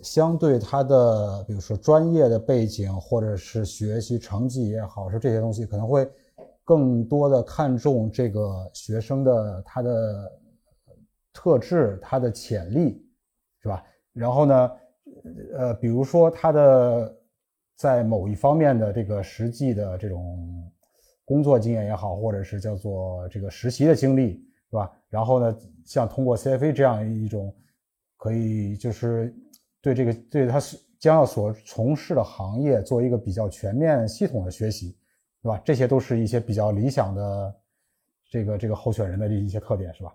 [0.00, 6.08] 相对他的，比如说专业的背景，或者是学习成绩也好，是这些东西可能会
[6.62, 10.32] 更多的看重这个学生的他的
[11.32, 13.04] 特质、他的潜力，
[13.60, 13.82] 是吧？
[14.12, 14.70] 然后呢，
[15.56, 17.12] 呃，比如说他的
[17.76, 20.70] 在某一方面的这个实际的这种
[21.28, 24.32] 工作经验也好，或者是叫做这个实习的经历，
[24.70, 24.90] 是吧？
[25.08, 27.54] 然后呢，像通过 CFA 这样一种
[28.16, 29.32] 可以就是。
[29.80, 30.58] 对这个，对他
[30.98, 34.90] 将要所从事的行业做一个比较全面、系统的学习，
[35.40, 35.62] 对吧？
[35.64, 37.54] 这些都是一些比较理想的
[38.28, 40.12] 这个这个候选人的一些特点，是吧？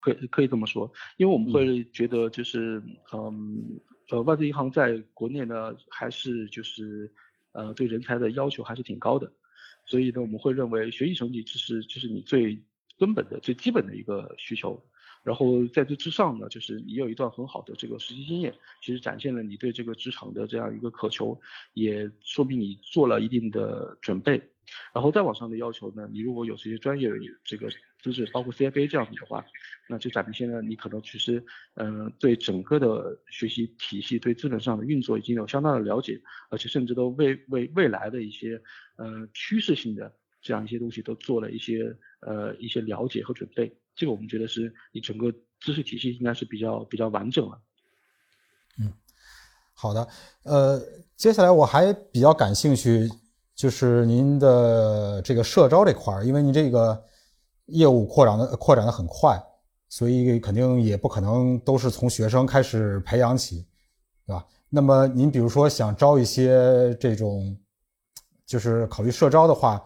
[0.00, 2.80] 可以可以这么说，因为我们会觉得就是，
[3.14, 7.10] 嗯，呃，外资银行在国内呢，还是就是
[7.52, 9.32] 呃对人才的要求还是挺高的，
[9.86, 12.62] 所以呢，我们会认为学习成绩就是就是你最
[12.98, 14.82] 根本的、最基本的一个需求。
[15.22, 21.40] 然后在这之上呢，就是你有一段很好的这个实习经验，其实展现了你对这个职场的这样一个渴求，
[21.72, 24.53] 也说明你做了一定的准备。
[24.92, 27.68] 然后再往上的要求呢，你如果有这些专业的这个
[28.02, 29.44] 资质，包括 CFA 这样子的话，
[29.88, 38.60] 那就展现了你可能其实嗯对整个的学习体系、对资本上的运作已经有相当的了解，而且甚至都为为未来的一些
[38.96, 43.74] 呃趋势性的这样一些东西都做了一些呃一些了解和准备。
[43.96, 47.60] 这个我们觉得是你整个知识体系应该是比较比较完整了。
[48.78, 48.92] 嗯，
[49.72, 50.06] 好的，
[50.42, 50.80] 呃，
[51.16, 53.08] 接下来我还比较感兴趣，
[53.54, 57.02] 就是您的这个社招这块儿，因为您这个
[57.66, 59.40] 业务扩展的扩展的很快，
[59.88, 63.66] 所以肯定也不可能都是从学生开始培养起，
[64.26, 64.44] 对吧？
[64.68, 67.56] 那么您比如说想招一些这种，
[68.44, 69.82] 就是考虑社招的话。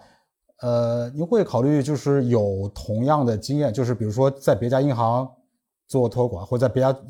[0.61, 5.31] 呃，您会考虑就是有同样的经验，就是比如说在别家银行
[5.87, 7.01] 做托管，或者在别家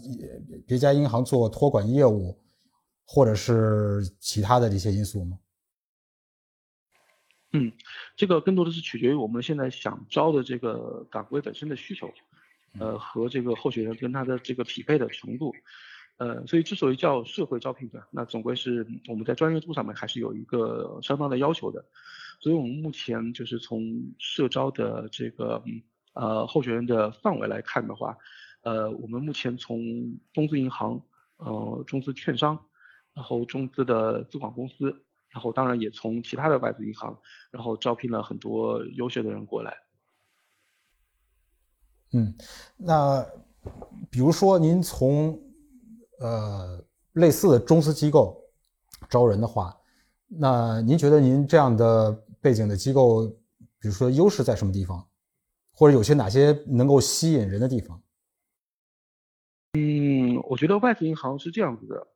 [0.66, 2.36] 别家银行做托管业务，
[3.06, 5.38] 或者是其他的一些因素吗？
[7.52, 7.72] 嗯，
[8.14, 12.12] 这个更多的是取决于我们现在想招的这个岗位本身的需求，
[12.78, 15.54] 呃，和这个候选人跟他的这个匹配的程度，
[16.18, 21.84] 呃，所以之所以叫社会招聘的，那总归是我们在专业度上面还是有一个相当的要求的。
[22.40, 25.62] 所以我们目前就是从社招的这个
[26.12, 28.16] 呃候选人的范围来看的话，
[28.60, 29.80] 呃，我们目前从
[30.34, 31.02] 中资银行、
[31.38, 32.66] 呃中资券商、
[33.14, 37.18] 然后中资的资管公司，然后当然也从其他的外资银行，
[37.50, 39.76] 然后招聘了很多优秀的人过来。
[42.12, 42.34] 嗯，
[42.76, 43.26] 那
[44.10, 45.38] 比如说您从
[46.20, 48.42] 呃类似的中资机构
[49.10, 49.76] 招人的话，
[50.26, 52.10] 那您觉得您这样的
[52.40, 53.26] 背景的机构，
[53.78, 55.06] 比如说优势在什么地方，
[55.72, 58.02] 或者有些哪些能够吸引人的地方？
[59.74, 62.06] 嗯，我觉得外资银行是这样子的，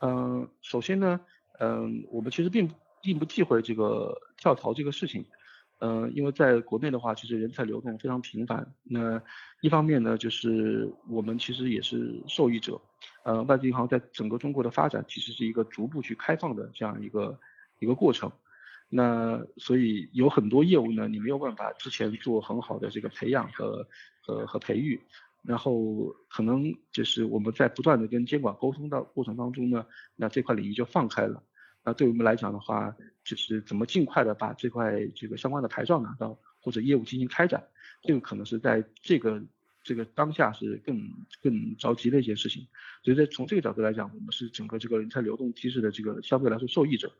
[0.00, 1.20] 嗯，首先呢，
[1.58, 2.70] 嗯，我们其实并
[3.02, 5.24] 并不忌讳这个跳槽这个事情。
[5.80, 8.72] 嗯，因为在国内的话，其实人才流动非常频繁。
[8.84, 9.20] 那
[9.60, 12.80] 一方面呢，就是我们其实也是受益者。
[13.24, 17.38] 呃，外资银行在整个中国的发展，其实是一个逐步去开放的这样一个
[17.80, 18.30] 一个过程。
[18.88, 23.86] 那所以有很多业务呢，你没有办法之前做很好的这个培养和
[24.22, 25.00] 和和培育，
[25.46, 31.42] 然后可能就是我们在不断的跟监管沟通的过程当中呢，那这块领域就放开了。
[31.84, 37.62] 那对我们来讲的话，就是怎么尽快的把这块这个相关的牌照拿到，或者业务进行开展，
[38.02, 39.44] 这个可能是在这个
[39.82, 40.98] 这个当下是更
[41.42, 42.66] 更着急的一件事情。
[43.02, 47.12] 所以在从这个角度来讲，我们是整个这个人才流动机制的这个相对来说受益者。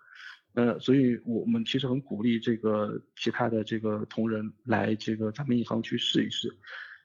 [0.54, 6.48] 呃，所以我们其实很鼓励这个其他的这个同仁来这个咱们银行去试一试。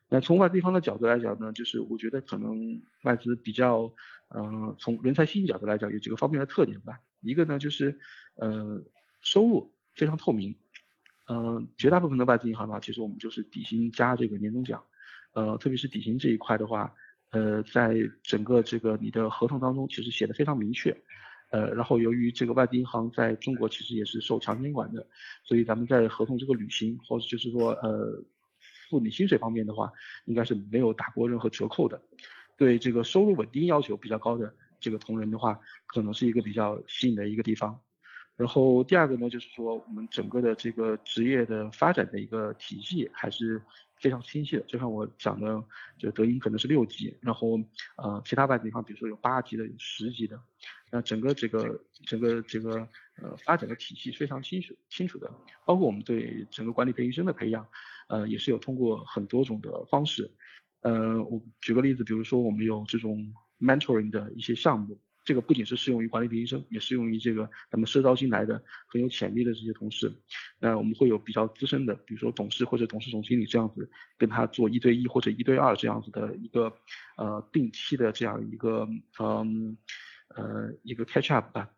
[0.10, 3.94] 那从外资方的角度来讲呢，就是我觉得可能外资比较，
[4.36, 7.00] 嗯，从人才吸引角度来讲，有几个方面的特点吧。
[7.22, 8.00] 一个呢就是，
[8.36, 8.82] 呃，
[9.22, 10.56] 收入非常透明，
[11.28, 14.84] 嗯，绝大部分的外资银行的话，其实我们就是底薪加这个年终奖，
[15.34, 16.92] 呃，特别是底薪这一块的话，
[17.30, 20.90] 呃，在整个这个你的合同当中，其实写的非常明确，
[21.52, 25.06] 呃，然后由于这个外资银行在中国其实也是受强监管的，
[25.44, 28.24] 所以咱们在合同这个履行或者就是说呃
[28.90, 29.92] 付你薪水方面的话，
[30.26, 32.02] 应该是没有打过任何折扣的，
[32.58, 34.54] 对这个收入稳定要求比较高的。
[34.82, 37.78] 这个同仁的话，可能是一个比较吸引的一个地方。
[38.38, 43.62] 然后第二个呢，就是说我们整个的这个职业的发展的一个体系还是
[44.00, 44.62] 非常清晰的。
[44.64, 45.64] 就像我讲的，
[45.98, 47.60] 就德银可能是六级，然后
[47.98, 50.40] 呃其他外地方比如说有八级的、有十级的，
[50.92, 52.88] 那整个这个整个这个
[53.22, 55.32] 呃发展的体系非常清楚清楚的。
[55.66, 57.68] 包括我们对整个管理培训生的培养，
[58.08, 60.32] 呃也是有通过很多种的方式。
[60.82, 63.34] 呃，我举个例子，比如说我们有这种。
[63.62, 64.98] mentoring 的一些项目，
[65.30, 70.12] 这个不仅是适用于管理培训生，也适用于这个咱们社招进来的很有潜力的这些同事。
[70.58, 73.88] 那我们会有比较资深的，比如说董事或者董事总经理这样子，
[74.18, 76.74] 跟他做一对一或者一对二这样子的一个
[77.16, 78.90] 呃定期的这样一个
[79.20, 79.78] 嗯
[80.30, 81.70] 呃一个 catch up 吧。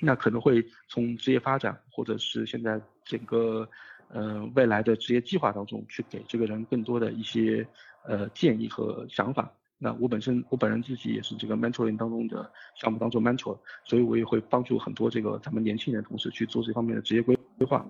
[0.00, 3.68] 那可能会从职业发展或者是现在整个
[4.08, 7.68] 呃未来的职业计划当中去给这个人更多的一些
[8.06, 9.52] 呃建议和想法。
[9.82, 17.86] 那我本身我本人自己也是这个 mentoring 当中的项目当中 mentor，所以我也会帮助很多这个咱们年轻人同事去做这方面的职业规规划。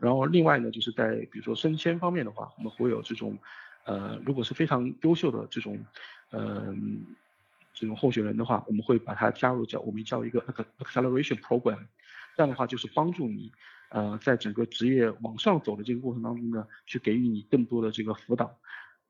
[0.00, 3.38] 然后另外呢，就是在比如说升迁方面的话，我们会有这种，
[3.84, 5.78] 呃，如果是非常优秀的这种，
[6.32, 7.04] 嗯，
[7.72, 10.40] 这种候选人的话，我们会把他加入叫我们叫一个
[10.80, 11.78] acceleration program，
[12.36, 13.52] 这样的话就是帮助你，
[13.90, 18.58] 呃，在整个职业往上走的这个过程当中呢，去给予你更多的这个辅导。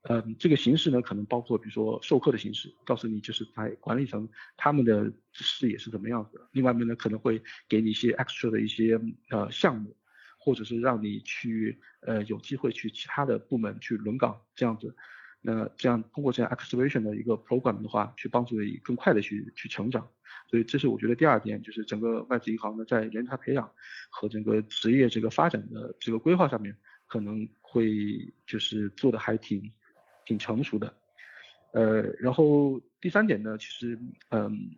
[0.02, 6.48] 嗯，这个形式呢，可能包括比如说授课的形式，告诉你就是在管理层他们的视野是怎么样子的。
[6.52, 8.98] 另外面呢，可能会给你一些 extra 的一些
[9.30, 9.94] 呃项目，
[10.38, 14.96] 或者是让你去呃有机会去其他的部门去轮岗这样子。
[15.40, 20.08] 那这样通过这样 acceleration 的一个 program 的话，去帮助你更快的去去成长。
[20.48, 23.70] 所以这是我觉得第二点，就是整个外资银行呢在人才培养
[24.10, 26.74] 和整个职业这个发展的这个规划上面，
[27.06, 29.70] 可能会就是做的还挺。
[30.28, 30.94] 挺成熟的，
[31.72, 34.76] 呃，然后第三点呢，其实，嗯，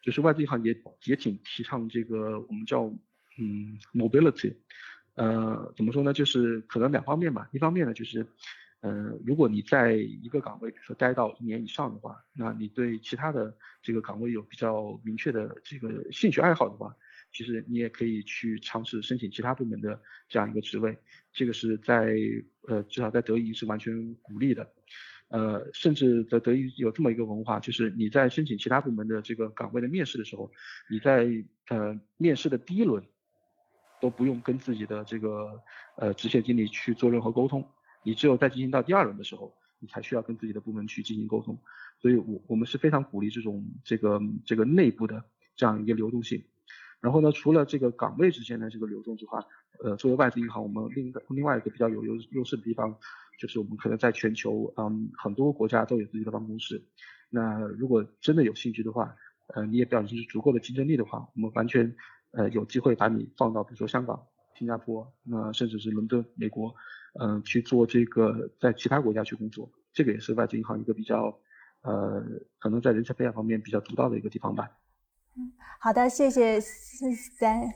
[0.00, 2.84] 就是外资银行也也挺提倡这个我们叫
[3.36, 4.54] 嗯 mobility，
[5.14, 6.12] 呃，怎么说呢？
[6.12, 7.48] 就是可能两方面吧。
[7.52, 8.24] 一方面呢，就是，
[8.78, 16.94] 呃，如果你在一个岗位，比如说待到一年以上的话，那你对其他的这个岗位有比较明确的这个兴趣爱好的话。
[17.34, 19.98] 其实你也可以去尝试申请其他部门的
[20.28, 20.98] 这样一个职位，
[21.32, 22.14] 这个是在
[22.68, 24.70] 呃至少在德仪是完全鼓励的，
[25.28, 30.50] 呃甚至在德仪有这么一个文化，就是你在申请其他部门的这个岗位的面试的时候，
[30.90, 31.26] 你在
[31.68, 33.02] 呃面试的第一轮
[34.00, 35.60] 都不用跟自己的这个
[35.96, 37.66] 呃直线经理去做任何沟通，
[38.04, 41.58] 你只有在进行到第二轮的时候，你才需要跟自己的部门去进行沟通，
[42.00, 45.24] 所以我我们是非常鼓励这种这个这个内部的
[45.56, 46.44] 这样一个流动性。
[47.02, 49.44] 然后呢，除了这个岗位之间的这个流动之外，
[49.82, 52.96] 呃，作为外资银行，我们另一个另外一个比较有优优势的地方，
[53.40, 56.80] 就是我们可能在全球，嗯，很多国家都有自己的办公室。
[57.28, 59.16] 那如果真的有兴趣的话，
[59.48, 61.92] 呃，你也表现出足够的竞争力的话，我们完全
[62.30, 64.22] 呃有机会把你放到比如说香港、
[64.56, 66.72] 新加坡，那甚至是伦敦、美国，
[67.20, 71.36] 嗯，去做这个在其他国家去工作，这个也是外资银行一个比较
[71.82, 72.22] 呃
[72.60, 74.70] 可能在人才培养方面比较独到的一个地方吧。
[75.78, 77.72] 好的，谢谢 Stan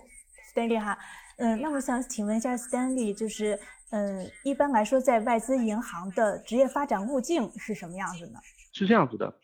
[0.54, 0.96] Stanley 哈，
[1.38, 3.58] 嗯，那我想请问一下 Stanley，就是
[3.90, 8.38] 嗯，一般来说在外资银行的职业发展路径是什么样子呢？
[8.72, 9.34] 是这样子的，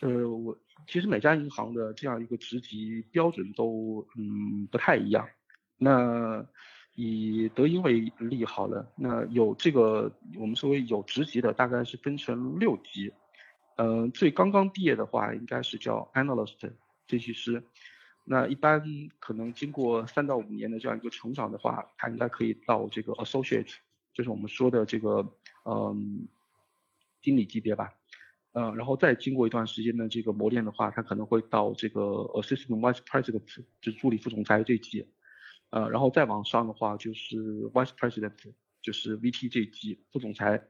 [0.00, 0.56] 呃，我
[0.88, 5.28] 其实每家银行的这样一个职级标准都嗯不太一样。
[5.78, 6.44] 那
[6.94, 13.12] 以德银为例好了，那有这个我们说为有职级的，大概是分成六级。
[13.76, 16.56] 嗯，最刚刚毕业的话，应该是叫 analyst
[17.08, 17.62] 分析师。
[18.24, 18.82] 那一般
[19.20, 23.72] 可能经过三到五年的这样一个成长的话，他应该可以到这个 associate，
[24.12, 25.32] 就是我们说的这个
[25.64, 26.26] 嗯
[27.22, 27.92] 经理级别吧。
[28.52, 32.00] 嗯，然后再经过一段时间的这个磨练的话，他可能会到这个
[32.40, 33.44] assistant vice president，
[33.82, 35.06] 就是助理副总裁这一级，
[35.68, 37.36] 呃，然后再往上的话就是
[37.74, 38.32] vice president，
[38.80, 40.68] 就是 VP 这一级副总裁，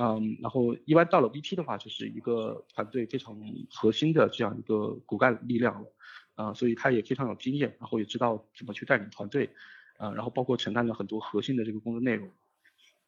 [0.00, 3.36] 嗯，然后一般到了 VP 的话，就是一个团队非常
[3.68, 5.92] 核心的这样一个骨干力量了，
[6.36, 9.50] 啊，所以他也非常有经验，然后也知道怎么去带领团队，
[9.96, 12.30] 啊，然后包括承担了很多核心的这个工作内容，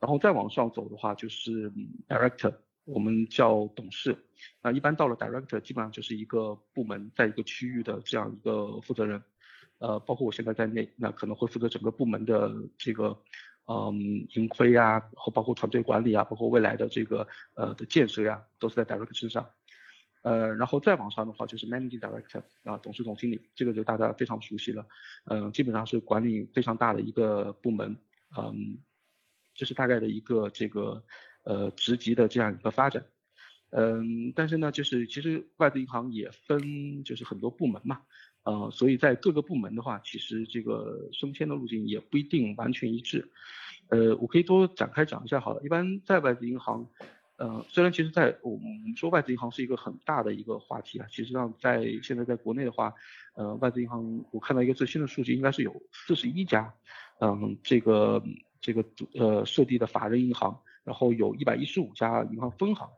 [0.01, 1.73] 然后再往上走的话就是
[2.09, 2.55] director。
[2.87, 4.17] 我们叫董事，
[4.63, 9.23] 那一般到了 director，基本上就是一个部门在一个区域的这样一个负责人，
[9.79, 13.17] 呃，包括我现在在内，那可能会负责整个部门的这个，
[13.71, 19.49] 嗯，盈亏啊，和包括团队管理啊，包括未来的这个呃的建设呀，都是在 director 身上，
[20.23, 24.85] 呃，然后再往上的话就是 managing director 啊，董事总经理，这个就大家非常熟悉了，
[25.27, 27.97] 嗯，基本上是管理非常大的一个部门，
[28.37, 28.79] 嗯，
[29.55, 31.05] 这是大概的一个这个。
[31.43, 33.03] 呃，职级的这样一个发展，
[33.71, 38.03] 嗯，但是呢，就是其实外资银行也分就是很多部门嘛，
[38.43, 43.33] 呃，所以在各个部门的话，其实这个升迁的路径也不一定完全一致，
[43.91, 45.63] 呃，我可以多展开讲一下好了。
[45.63, 46.87] 一般在外资银行，
[47.37, 52.95] 呃，虽然其实在我们说外资银行是一个很大的一个话题啊，其实上在现在在国内的话，
[53.35, 56.73] 呃，外资银行我看到一个最新的数据，应该是有四十一家，
[57.21, 58.23] 嗯，这个
[58.61, 58.85] 这个
[59.15, 60.59] 呃设立的法人银行。
[60.83, 62.89] 然后有一百一十五家银行分行，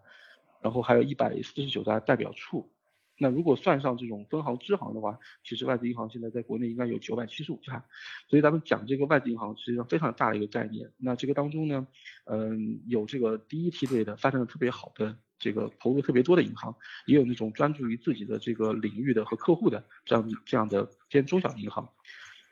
[0.63, 2.71] 然后还有一百四十九家代表处。
[3.19, 7.85] 那如果算上这种分行支行的话，其实外资银行现在在国内应该有九百七十五家。
[8.29, 10.91] 所以咱们讲这个外资银行实际上非常大的一个概念。
[10.97, 11.87] 那这个当中呢，
[12.25, 16.75] 嗯，有这个第一梯队的发展的特别好的，这个投入特别多的银行，
[17.07, 21.89] 也有那种专注于自己的这个领域的和客户的这样这样的偏中小银行。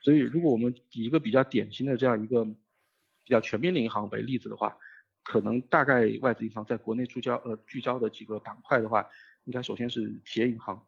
[0.03, 4.77] 所以如果我们以一个比较典型的这样一个比较全面的银行为例子的话，
[5.23, 9.07] 可能大概外资银行在国内聚焦呃聚焦的几个板块的话，
[9.45, 10.87] 应该首先是企业银行，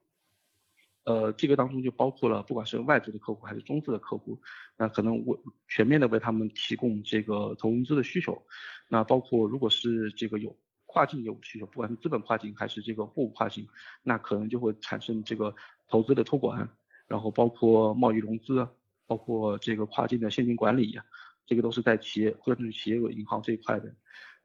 [1.04, 4.40] 呃这个当中就包括了不管是外资的客户还是中资的客户，
[4.76, 5.38] 那可能为
[5.68, 8.40] 全面的为他们提供这个投融资的需求，
[8.88, 13.66] 那包括如果是这个有跨境业务需求，不管是资本跨境还是这个货物跨境，
[14.02, 15.54] 那可能就会产生这个
[15.88, 16.68] 投资的托管，
[17.06, 18.68] 然后包括贸易融资，
[19.06, 20.98] 包括这个跨境的现金管理。
[21.44, 23.92] 这个都是在企业或者是企业银行这一块的，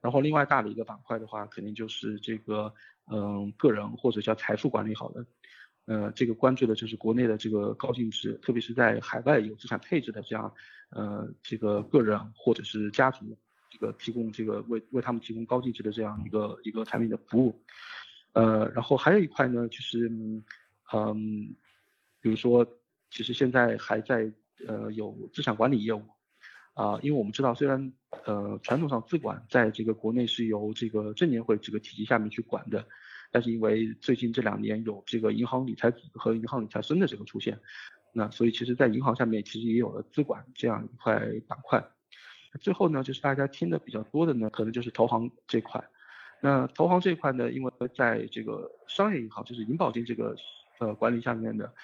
[0.00, 2.74] 然后另外大的一个板块的话，肯定就是这个
[3.10, 5.26] 嗯个人或者叫财富管理好的，
[5.86, 10.52] 呃这个关注的就是国内的这个高净值，特别是在海外有资产配置的这样
[10.90, 13.36] 呃这个个人或者是家族，
[13.70, 17.60] 这个提供这个为为他们提供高净值的这样一个一个产品的服务，
[18.32, 20.08] 呃然后还有一块呢就是
[20.92, 21.54] 嗯
[22.20, 22.66] 比如说
[23.10, 24.32] 其实现在还在
[24.66, 26.02] 呃有资产管理业务。
[26.78, 27.92] 啊，因为我们知道，虽然
[28.24, 32.86] 呃传统上资管在这个国内是由这个证监会这个体系下面去管的，
[33.32, 37.58] 但是因为最近这两年有这个银行理财和银行理财生的这个出现，
[38.12, 41.18] 那所以其实在银行下面其实也有了资管这样一块
[41.48, 41.84] 板块。
[42.60, 45.84] 最后呢，就是大家听的比较多的呢，可能就是投行这块。
[46.40, 50.36] 那投行这块呢，因为在这个商业银行，就是银保监这个
[50.78, 51.74] 呃管理下面的，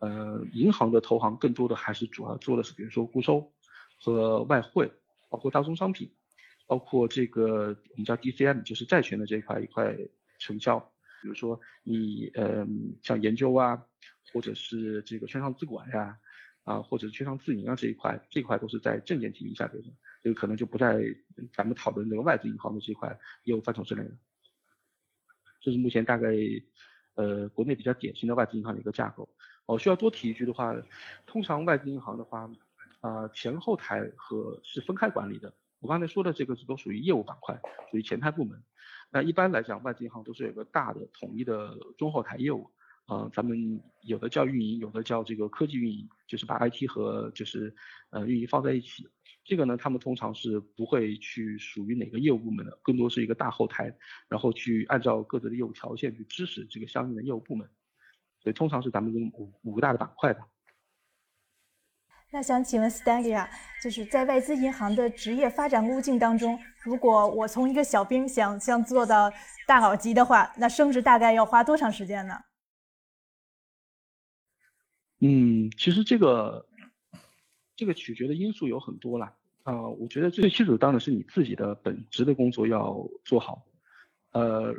[0.00, 3.50] 呃银行的投行更多的还是主要做的是比如说固收。
[4.04, 4.92] 和外汇，
[5.30, 6.12] 包括大宗商品，
[6.66, 9.96] 包括这个我们叫 DCM，就是债权的这一块一块
[10.38, 10.78] 成交。
[11.22, 12.66] 比如说你呃
[13.02, 13.82] 像研究啊，
[14.30, 16.18] 或者是这个券商资管呀，
[16.64, 19.88] 啊或者是券商自营啊这一块，这一块都是在证监体系下边的，
[20.22, 21.02] 这个可能就不在
[21.54, 24.10] 咱们讨论这个外资银行的这一块业务范畴之内了。
[25.62, 26.28] 这是目前大概
[27.14, 29.26] 呃国内比较典型的外资银行的一个架构。
[29.64, 30.76] 哦，需要多提一句的话，
[31.24, 32.50] 通常外资银行的话。
[33.04, 35.52] 啊，前后台和是分开管理的。
[35.80, 38.58] 我刚才说的这个是都属于业务板块，属于前台部门。
[39.10, 42.70] 那一般来讲，外资银行都是有个大的统一的中后台业务，
[43.06, 47.74] 呃，咱们有的叫运营，有的叫这个科技运营，就是把 IT 和就是
[48.08, 49.06] 呃运营放在一起。
[49.44, 53.94] 这个呢，他们通常是不会去属于哪个业务部门的，更多是一个大后台，
[54.30, 57.68] 然后去按照各自的业务条线去支持这个相应的业务部门。
[58.40, 60.48] 所以通常是咱们这五五个大的板块吧。
[62.34, 63.48] 那想请问 Stanley 啊，
[63.80, 69.32] 就是在外资银行的职业发展路径当中，如果我从一个小兵想想做到
[69.68, 72.34] 大佬级的话，那升职大概要花多长时间呢？
[75.20, 76.66] 嗯，其实这个
[77.76, 79.32] 这个取决的因素有很多啦。
[79.62, 83.64] 啊，我觉得最基础当然是你自己的本职的工作要做好，
[84.32, 84.74] 呃，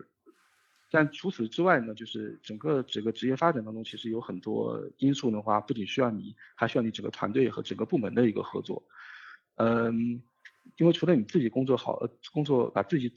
[0.96, 8.82] 但除此之外呢，就是整个整个职业发展当中，其实有很多因素的话，不仅需要你，还需要你整个团队和整个部门的一个合作。
[9.56, 10.22] 嗯，
[10.78, 13.12] 因为除了你自己工作好，呃工作把自己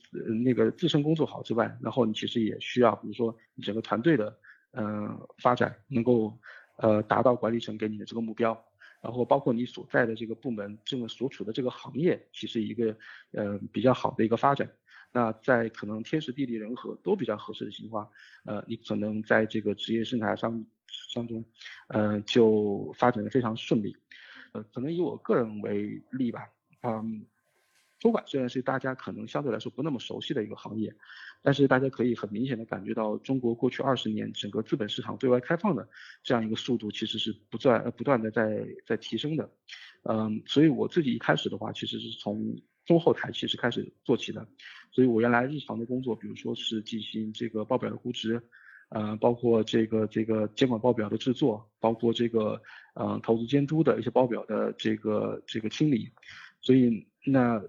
[0.44, 4.36] 那个自身工作好之外，然后你其实也需要，比如说你整个团队的
[4.72, 6.36] 嗯发展能够。
[6.80, 8.56] 呃，达到管理层给你的这个目标，
[9.02, 12.96] 然后包括你所在的这个部门，这个所处的这个行业，其实一个
[13.32, 14.70] 呃比较好的一个发展。
[15.12, 18.09] 那在可能天时地利人和都比较合适的情况，
[18.44, 20.64] 呃，你可能在这个职业生涯上
[21.14, 21.44] 当中，
[21.88, 23.96] 呃，就发展的非常顺利。
[24.52, 26.48] 呃，可能以我个人为例吧，
[26.82, 27.26] 嗯。
[28.00, 30.94] 托管虽然是大家可能相对来说不那么熟悉的一个行业，
[31.42, 35.88] 但是大家可以很明显的感觉到，中国过去二十年整个资本市场对外开放的
[36.22, 39.50] 这样一个速度其实是不断呃不断的在在提升的，
[40.04, 42.56] 嗯，所以我自己一开始的话其实是从
[42.89, 44.49] 中后台其实开始做起的，
[44.91, 48.43] 所以我原来日常的工作，比如说是进行这个报表的估值，
[48.89, 52.61] 呃，包括这个这个监管报表的制作，包括这个
[52.95, 56.11] 呃投资监督的一些报表的这个这个清理，
[56.61, 57.62] 所以那。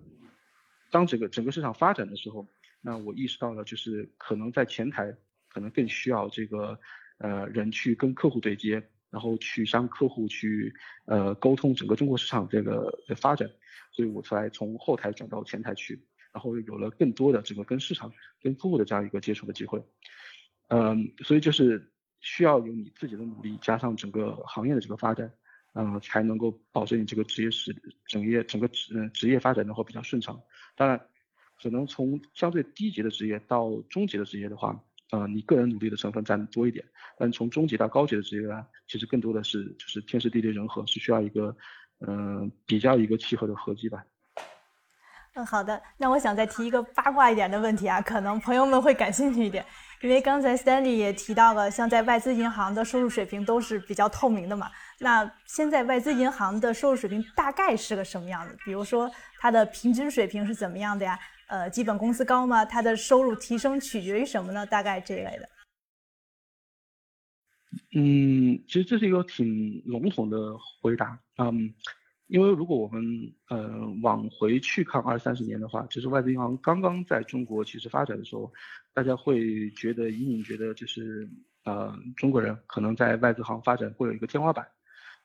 [0.92, 2.48] 当整个整个市场发展的时候，
[2.82, 5.16] 那我意识到了，就是可能在前台
[5.48, 6.80] 可能更需要这个
[7.20, 10.74] 呃人去跟客户对接，然后去向客户去
[11.05, 13.49] 呃沟通整个中国市场这个的发展，
[13.91, 15.99] 所以我才从后台转到前台去，
[16.32, 19.84] 然后有了更多的这个跟市场、跟客户的这样一个接触的机会。
[20.68, 21.91] 嗯，所以就是
[22.22, 25.32] 需要有你自己的努力，加上整个行业的这个发展。
[25.74, 27.74] 嗯，才能够保证你这个职业是
[28.07, 30.41] 整业整个职职业发展的话比较顺畅。
[30.76, 30.99] 当然，
[31.62, 36.86] 可能从相对低级的职业到中级的职业的话，呃，你个人努力的成分占多一点。
[37.18, 41.55] 但从中级到高级的职业呢，其实更多的是就是天时地利人和，是需要一个
[42.07, 44.03] 嗯比较一个契合的合击吧。
[45.36, 45.82] 嗯，好的。
[45.97, 49.66] 那我想再提一个八卦一点的问题啊，可能朋友们会感兴趣一点。
[50.01, 54.72] 因为刚才 Stanley 也提到了，像在外资银行的收入水平都是比较透明的嘛。
[54.99, 58.57] 那现在外资银行的收入水平大概是个什么样子？
[58.64, 61.20] 比如说它的平均水平是怎么样的呀？
[61.50, 62.64] 呃，基本工资高吗？
[62.64, 64.66] 它的收入提升取决于什么呢？
[64.66, 65.50] 大概这一类的。
[67.93, 71.20] 嗯，其实这是一个挺笼统的回答。
[71.38, 71.74] 嗯。
[72.28, 73.04] 因为如果我们
[73.47, 78.54] 呃往回去看二三十年的话，其实外资银行刚刚在中国其实发展的时候，
[78.93, 81.28] 大家会觉得隐隐觉得就是
[81.64, 84.68] 呃中国人可能在外资行发展会有一个天花板，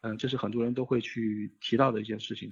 [0.01, 2.51] 嗯，这是很多人都会去提到的一件事情。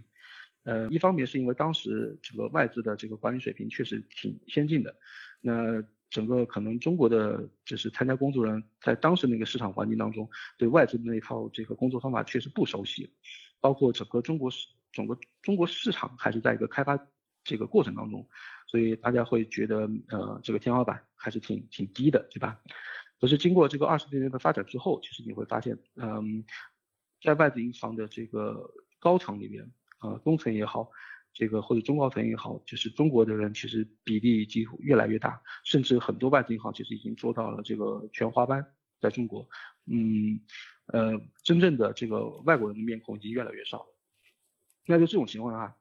[0.64, 4.94] 呃，一方面是因为当时这个外资的这个管理水平确实挺先进的，
[5.40, 13.10] 那整个可能中国的就是参加工作人在当时那个市场环境当中，对外资的那一套这个工作方法确实不熟悉。
[13.60, 16.98] 包括整个中国市，整个中国市场还是在一个开发
[17.44, 18.28] 这个过程当中，
[18.66, 22.60] 所以大家会觉得，呃，这个天花板还是挺挺低的，对吧？
[23.20, 26.44] 可是经过这个二十多年的发展之后，其实你会发现，嗯，
[27.22, 29.70] 在外资银行的这个高层里面，
[30.02, 30.90] 呃，中层也好，
[31.32, 38.66] 这个或者中高层也好，就是中国的人其实比例几乎越来越大，甚至很多外资银行其实已经做到了这个全华班，
[39.00, 39.48] 在中国，
[39.86, 40.40] 嗯。
[40.86, 41.12] 呃，
[41.44, 43.86] 真正的这个外国人的面孔已经越来越少，
[44.84, 45.76] 那就这种情况下，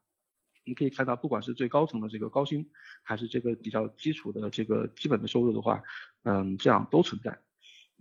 [0.63, 2.69] 你可以看到，不管是最高层的这个高薪，
[3.01, 5.82] 还是这个比较基础的这个基本的收入的话，
[6.24, 7.39] 嗯，这样都存在。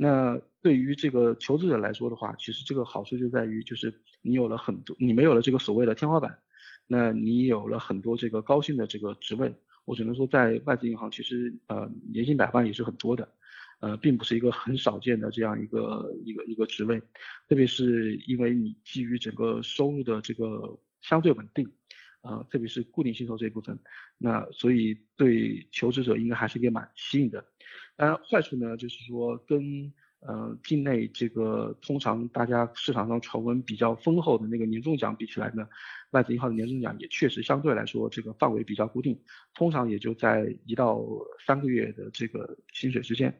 [0.02, 3.92] 那对于这个求职者来说的话，其实这个好处就在于，就是
[4.22, 6.38] 你有了很多，你没有了这个所谓的天花板，
[6.86, 9.54] 那你有了很多这个高薪的这个职位。
[9.84, 13.28] 我只能说，在外资银行，其实呃年薪百万也是很多的。
[13.80, 16.98] 呃，并不是一个很少见的这样一个一个一个职位，
[17.46, 21.66] 特别是因为你基于整个收入的这个相对稳定，
[22.22, 23.78] 呃，特别是固定薪酬这一部分，
[24.18, 27.42] 那所以对求职者应该还是一个蛮吸引的。
[28.00, 35.68] 当然坏处呢，就是说跟呃境内这个通常大家市场上传闻比较丰厚的那个年终奖比起来呢，
[36.12, 39.20] 外资银行的年终奖也确实相对来说这个范围比较固定，
[39.52, 41.04] 通常也就在一到
[41.46, 43.38] 三个月的这个薪水之间。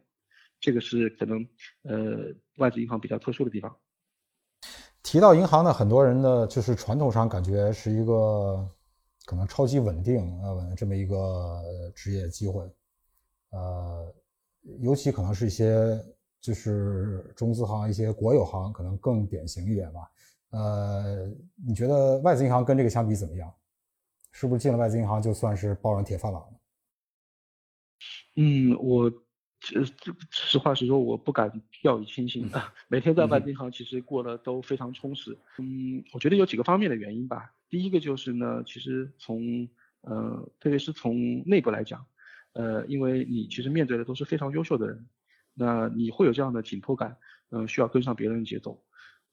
[0.60, 1.38] 这个是可能
[1.84, 3.74] 呃外资银行比较特殊的地方。
[5.02, 8.68] 提到银行呢，很多人呢就是传统上感觉是一个
[9.24, 11.62] 可能超级稳定呃这么一个
[11.94, 12.62] 职业机会，
[13.52, 14.14] 呃，
[14.80, 15.98] 尤其可能是一些
[16.40, 20.00] 就是中资行、一些国有行可能更典型一点吧。
[20.50, 21.26] 呃，
[21.66, 23.52] 你觉得外资银行跟这个相比怎么样？
[24.32, 26.60] 是不是进了外资银行就算是抱上铁饭碗了？
[28.36, 29.10] 嗯，我
[29.58, 31.50] 这这实话实说，我不敢
[31.82, 32.72] 掉以轻心啊。
[32.88, 35.36] 每天在外资银行其实过得都非常充实。
[35.58, 37.52] 嗯，我觉得有几个方面的原因吧。
[37.68, 39.68] 第一个就是呢，其实从
[40.02, 42.06] 呃，特别是从内部来讲，
[42.52, 45.06] 呃，因为你其实面对的都是非常优秀的人，
[45.54, 47.16] 那你会有这样的紧迫感，
[47.50, 48.82] 嗯，需要跟上别人的节奏。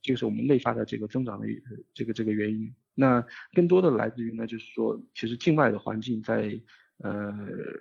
[0.01, 1.47] 这个是我们内发的这个增长的
[1.93, 2.73] 这个这个原因。
[2.93, 6.59] 那更多的来自于呢，就是说，其实境外的环境在
[6.99, 7.33] 呃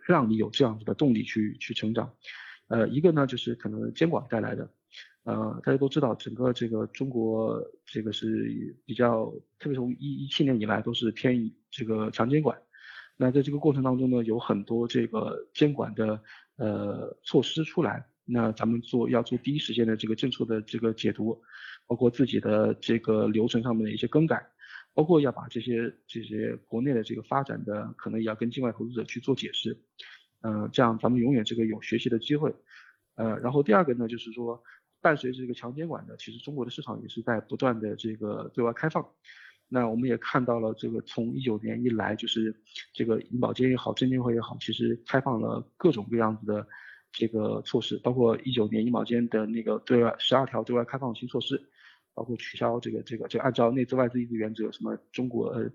[0.06, 2.12] 让你有这样子的动力去去成长。
[2.68, 4.70] 呃，一个呢就是可能监管带来的。
[5.24, 12.56] 呃，大家都知道，整个这个中国这个是比较，特别从一一七年以来都是偏这个强监管。
[13.16, 16.22] 那在这个过程当中呢，有很多这个监管的
[16.56, 21.42] 呃措施出来，那咱们做要做第一时间的这个政策的这个解读。
[21.88, 24.44] 包括自己的这个流程上面的一些更改，
[24.92, 29.80] 包括要把这些这些国内的这个发展的可能也要跟境外投资者去做解释，
[30.40, 32.52] 嗯，这样咱们永远这个有学习的机会，
[33.14, 34.60] 呃，然后第二个呢就是说，
[35.00, 39.08] 伴随着这个强监管的，其实中国的市场也是在不断的这个对外开放，
[39.68, 42.54] 那我们也看到了这个从一九年以来，就是
[42.92, 46.66] 这个银保监也好，证监会也好，其实开放了各种各样子的。
[47.12, 51.58] 这个措施包括一九年银保监的那个对外十二条对外开放新措施，
[52.12, 55.66] 包括取消这个这个就按照内资外资一致原则，什么中国呃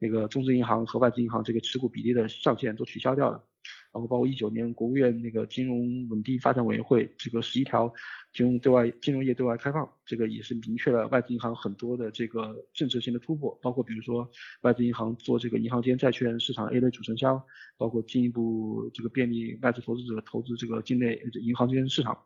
[0.00, 3.44] 那个中资银行和外资银行这个持股比例的上限都取消掉了。
[3.92, 7.92] 然后包括一九年国务院那个金融稳定发展委员会这个十一条
[8.32, 14.28] 金融对外金融业对外开放，这个也是明确了外资银行很多的这个政策性的突破，包括比如说
[14.62, 17.42] 外资银行做这个银行间债券市场 A 类主承销，
[17.76, 22.16] 包括进一步这个便利外资投资者投资这个境内银行间市场，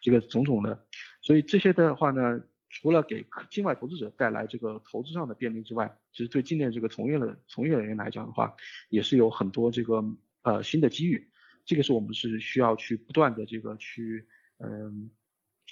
[0.00, 0.86] 这个种种的，
[1.22, 8.54] 所以这些的话呢，除了给境外投资者带来这个投资上的便利之外，其实对境内这个从业的从业人员来讲的话，
[8.88, 10.02] 也是有很多这个。
[10.42, 11.30] 呃，新的机遇，
[11.66, 14.26] 这个是我们是需要去不断的这个去，
[14.58, 15.10] 嗯，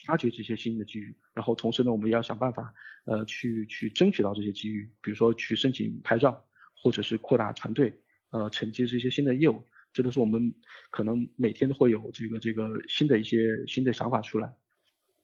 [0.04, 2.74] 发掘这些新的机遇，然后同时呢，我们也要想办法，
[3.06, 6.44] 呃，去去争取到这些机遇，比如说去申请牌照，
[6.76, 7.98] 或者是扩大团队，
[8.30, 10.54] 呃，承接这些新的业务，这都是我们
[10.90, 14.54] 可能每天都会有这个这个新的一些新的想法出来，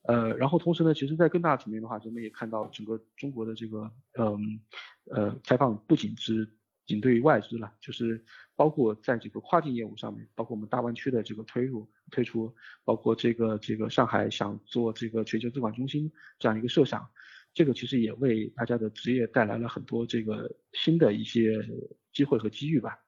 [0.05, 4.61] 呃，然后同时呢，其实在更大层面的话，咱们也看到整个中国的这个，嗯，
[5.11, 6.49] 呃，开放不仅是。
[6.87, 8.25] 仅对于外资了，就是
[8.57, 12.55] 包括在这个跨境业务上面，包括我们大湾区的这个推入推出，
[12.85, 17.09] 包括这个这个上海想做这个全球资管中心这样一个设想，
[17.53, 21.59] 这个其实也为大家的职业带来了很多这个新的一些
[22.13, 22.99] 机会和机遇吧。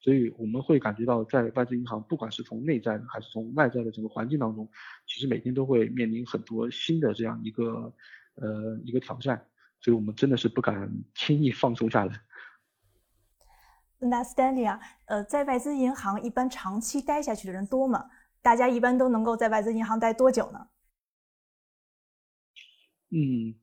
[0.00, 4.70] 所以我们会感觉到，在外资银行，不管是从内在还是从外在的整个环境当中，
[5.06, 7.92] 其实每天都会面临很多新的这样一个
[8.36, 9.44] 呃一个挑战，
[9.80, 12.22] 所以我们真的是不敢轻易放松下来。
[14.00, 18.08] 那 Stanley 啊，呃，在外资银行一般长期待下去的人多吗？
[18.40, 20.68] 大家一般都能够在外资银行待多久呢？
[23.10, 23.54] 嗯，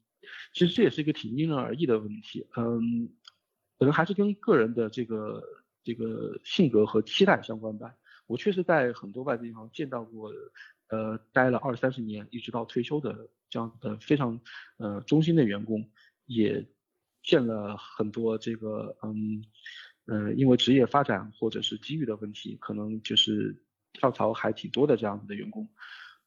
[0.54, 2.46] 其实这也是一个挺因人而异的问题。
[2.58, 3.10] 嗯，
[3.80, 5.42] 可能还是跟个人的这个
[5.84, 7.96] 这个性格和期待相关吧。
[8.28, 10.32] 我确实在很多外资银行见到过，
[10.90, 14.42] 呃，待了二三十年一直到退休的这样的非常
[14.78, 15.90] 呃忠心的员工，
[16.26, 16.68] 也
[17.24, 19.42] 见了很多这个嗯。
[20.08, 25.68] 嗯，因为职业发展或者是机遇的问题，可能就是跳槽还挺多的这样子的员工。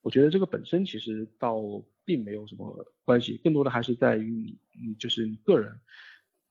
[0.01, 1.61] 我觉得这个本身其实倒
[2.05, 5.81] 并没有什么关系，更多的还是在于你，你，就是你个人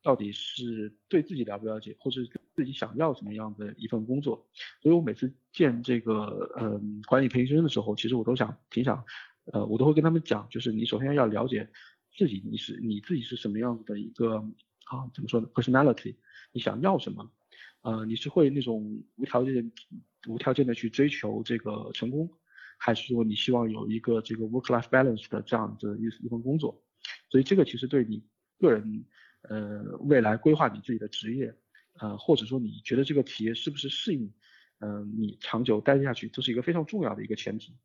[0.04, 2.22] 到底是对自己了不了解，或者
[2.54, 4.48] 自己想要什么样的一份工作。
[4.82, 9.04] 所以我每次见这个嗯管理培训生的时候，其实我都想挺想，
[9.52, 11.70] 呃，我都会跟他们讲，就是你首先要了解
[12.16, 14.44] 自己，你是你自己是什么样子的一个
[14.90, 16.16] 啊，怎么说呢，personality。
[16.52, 17.32] 你想要什么？
[17.82, 19.72] 呃，你是会那种无条件、
[20.28, 22.30] 无条件的去追求这个成功，
[22.78, 26.84] 还是说你希望有一个这个 work-life balance 的这样的一一份工作？
[27.30, 28.24] 所以这个其实对你
[28.60, 29.06] 个人，
[29.44, 31.54] 呃，未来规划你自己的职业，
[32.00, 34.34] 呃，或者说你觉得这个企业是不是适应，
[34.80, 37.76] 嗯，你长久待下去，这是一个非常重要的一个前提。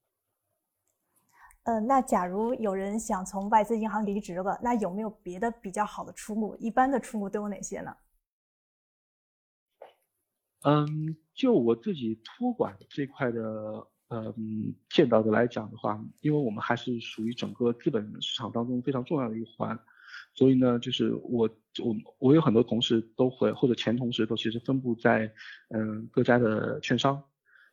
[1.65, 6.57] 嗯，那假如有人想从外资银行离职了，那有没有别的比较好的出路？
[6.57, 7.97] 一般的出路都有哪些呢？
[10.65, 14.35] 嗯，就我自己托管这块的，呃
[14.91, 19.79] 见到的来讲的话，因为我们还是属于整个资本市场当中非常重要的一环，
[20.35, 21.49] 所以呢，就是我
[21.79, 25.33] 我我有很多同事都会或者前同事都其实分布在
[25.71, 27.23] 嗯各家的券商，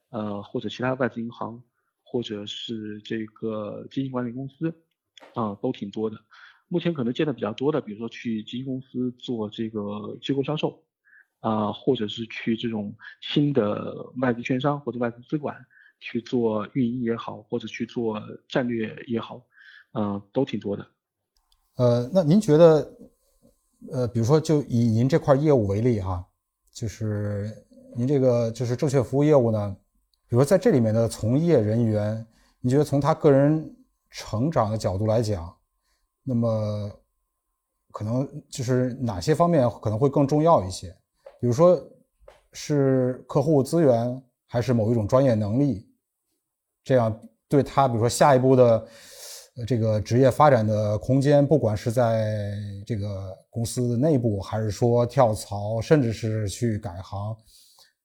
[0.10, 1.62] 呃或者其他外资银行，
[2.10, 4.74] 或者是这个基金管理公司，
[5.36, 6.18] 啊都挺多的。
[6.68, 10.84] 目前可能见的比较多的，比如说去基金公司做这个机构销售。
[11.42, 15.56] 啊，或者是去这种新的外资券商或者外资资管
[16.02, 19.42] 去做运营也好，或者去做战略也好，
[19.94, 20.86] 嗯，都挺多的。
[21.76, 22.94] 呃，那您觉得，
[23.90, 26.28] 呃，比如说就以您这块业务为例哈，
[26.74, 27.50] 就是
[27.96, 29.78] 您这个就是证券服务业务呢，
[30.30, 32.26] 比如在这里面的从业人员，
[32.62, 33.76] 你觉得从他个人
[34.12, 35.52] 成长的角度来讲，
[36.24, 36.92] 那么
[37.92, 40.96] 可能就是哪些方面可能会更重要一些？
[41.42, 41.82] 比如说，
[42.54, 45.90] 是客户资源，还是某一种专业能力，
[46.84, 48.88] 这样对他，比如说下一步的
[49.68, 52.54] 这个职业发展的空间，不管是在
[52.86, 57.36] 这个公司内部，还是说跳槽，甚至是去改行，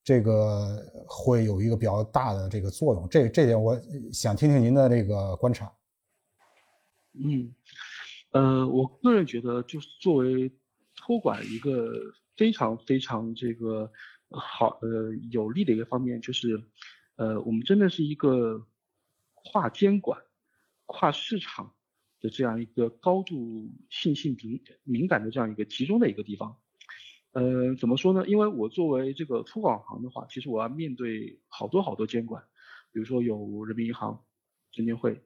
[0.05, 0.77] 这个
[1.09, 3.09] 会有一个比较大的这个作用。
[3.09, 3.77] 这这点，我
[4.13, 5.73] 想听听您的这个观察。
[7.15, 7.53] 嗯，
[8.31, 10.53] 呃，我个人觉得，就是作为
[10.95, 11.91] 托管一个。
[12.37, 13.89] 非常非常这个
[14.29, 16.61] 好呃有利的一个方面就是，
[17.15, 18.67] 呃我们真的是一个
[19.35, 20.21] 跨监管、
[20.85, 21.73] 跨市场
[22.21, 26.57] 的这样一个高度信息敏敏感的这样一个集中的一个地方。
[27.35, 28.27] 呃怎么说呢？
[28.27, 32.43] 因为我作为这个托管行的话，其实我要面对好多好多监管，
[32.93, 34.25] 比如说有人民银行、
[34.73, 35.21] 证监会、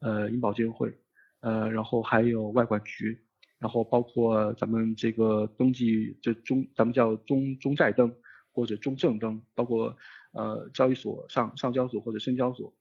[0.00, 0.92] 呃银保监会，
[1.40, 3.18] 呃然后还有外管局。
[3.58, 8.12] 然后包括咱们这个登记，这中咱们叫中中债登
[8.50, 9.96] 或者中证登，包括
[10.32, 12.74] 呃交易所上上交所或者深交所，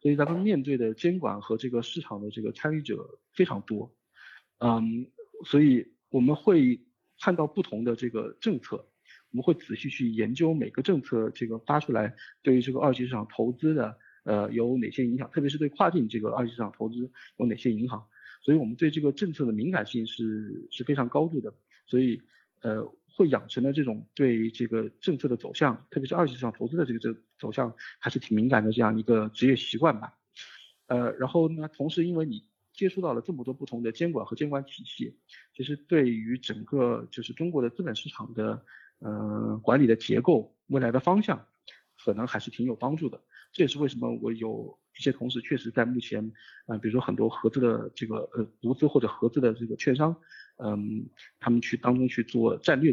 [0.00, 3.92] 所以咱们面对的监管和这个市场的这个参与者非常多，
[4.58, 5.10] 嗯，
[5.44, 6.80] 所以我们会
[7.20, 8.76] 看到不同的这个政策，
[9.30, 18.06] 我们会仔细去研究每个政策这个发出来对于这个二级市场投资的呃有哪些影响，特别是对跨境这个二级市场投资有哪些影响。
[18.40, 21.52] 所以我们对这个政策的敏感性是是非常高度的，
[21.86, 22.22] 所以
[22.62, 30.14] 呃会养成了这种对这个政策的走向，特别是二级市场投资的这个这走向还是挺敏感的这样一个职业习惯吧。
[30.86, 32.44] 呃，然后呢，同时因为你
[32.78, 35.18] 接触到了这么多不同的监管和监管体系，
[35.54, 38.64] 其实对于整个就是中国的资本市场的
[39.00, 41.46] 呃管理的结构未来的方向，
[42.02, 43.20] 可能还是挺有帮助的。
[43.52, 44.78] 这也是为什么我有。
[44.98, 46.32] 一些同事确实在目前，
[46.66, 50.10] 啊，比如说很多合资的这个呃独资或者合资的这个券商，
[50.56, 51.08] 嗯，
[51.38, 52.92] 他们去当中去做战略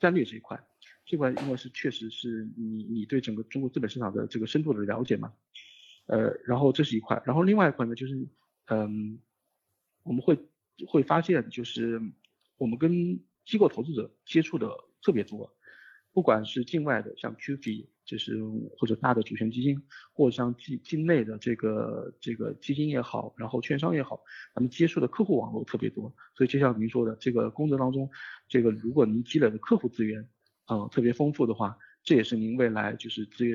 [0.00, 0.60] 战略这一块，
[1.06, 5.32] 这块因为是确实是你你对整个中国资本市场的这个深度的了解嘛，
[6.06, 8.26] 呃，然后这是一块，然后另外一块呢就是，
[8.66, 9.20] 嗯，
[10.02, 10.38] 我们会
[10.86, 12.00] 会发现就是
[12.56, 14.68] 我们跟机构投资者接触的
[15.02, 15.54] 特别多，
[16.12, 17.86] 不管是境外的像 QF。
[18.04, 18.38] 就是
[18.76, 24.20] 或者大的主权基金，或者像境境内的这个这个基金也好，然后券商也好，
[24.54, 28.10] 咱们接触的客户网络特别多，所以就像您说的，这个工作当中，
[28.46, 30.28] 这个如果您积累的客户资源，
[30.66, 33.46] 嗯，特别丰富的话，这也是您未来就是这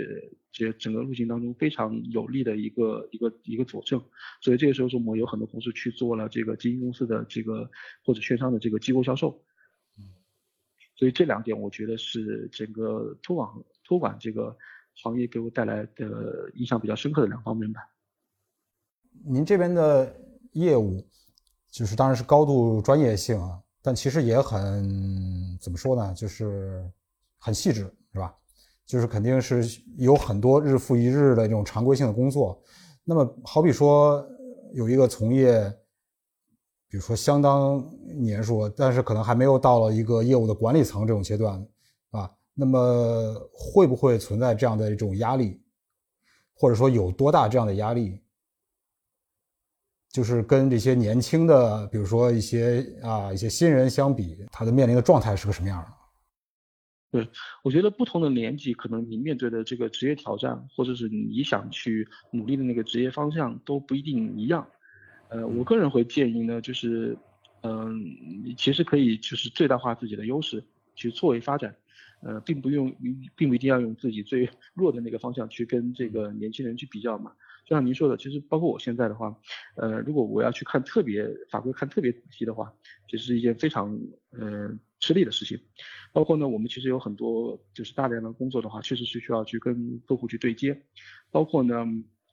[0.51, 4.03] 这整个路径当中非常有利的一个一个一个佐证。
[4.41, 7.69] 所以这个时候，我们有很多同事去做了这个基金公司的这个
[8.03, 9.41] 或者券商的这个机构销售。
[10.95, 13.47] 所以这两点，我觉得是整个托管
[13.85, 14.57] 托管这个
[14.95, 17.79] 行业给我带来的印象比较深刻的两方面吧。
[19.23, 20.13] 您这边的
[20.51, 21.07] 业务，
[21.71, 26.83] 就是当然是高度专业性啊，但其实也很怎么说呢，就是
[27.39, 28.33] 很细致，是吧？
[28.85, 32.61] 就是肯定是有很多日复一日的这种常规性的工作。
[33.03, 34.23] 那么好比说
[34.73, 35.73] 有一个从业。
[36.91, 37.87] 比如说相当
[38.19, 41.63] 年数，但是可能还没有到了一个业务的管理层这种阶段，
[42.09, 45.61] 啊，那么会不会存在这样的一种压力，
[46.55, 48.19] 或者说有多大这样的压力？
[50.11, 55.98] 就是跟这些年轻的，比如说一些啊一些新人相比，他的面临的状态是个什么样的？
[57.11, 57.27] 对，
[57.63, 64.67] 我觉得不同的年纪，可能你面对的这个职业挑战，或者是你想去努力的那个职业方向，都不一定一样。
[65.29, 67.17] 呃，我个人会建议呢，就是，
[67.63, 68.05] 嗯，
[68.55, 70.63] 其实可以就是最大化自己的优势
[70.95, 71.75] 去作为发展，
[72.21, 72.95] 呃，并不用，
[73.35, 77.31] 并不一定要用自己最弱的那个方向去跟这个年轻人去比较嘛。
[77.65, 79.35] 就像您说的，其实包括我现在的话，
[79.75, 82.71] 呃，如果我要去看特别法规看特别仔细的话，
[83.07, 83.99] 其实是一件非常
[84.31, 85.59] 呃吃力的事情。
[86.13, 90.81] 包括呢，我们其实有很多就是大量的工作的话，确实是需要去跟客户去对接，
[91.31, 91.85] 包括呢。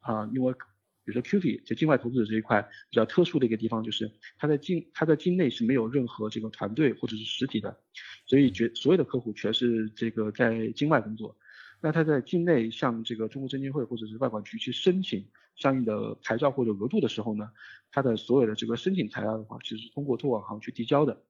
[0.06, 0.58] 啊，因为比
[1.06, 4.08] 如说 QT 就境外投资者这一块比较特殊的一个地方，就是
[4.38, 7.76] 它在境它在境内是没有任何这个团队或者是实体的，
[8.24, 11.36] 所以绝所有的客户全是这个在境外工作。
[11.80, 17.50] 那他在境内向这个中国证监会或者是外管局去申请相应的牌照或者额度的时候呢，
[17.90, 21.20] 他的所有的这个申请材料的话，其实是通过托管行去递交的。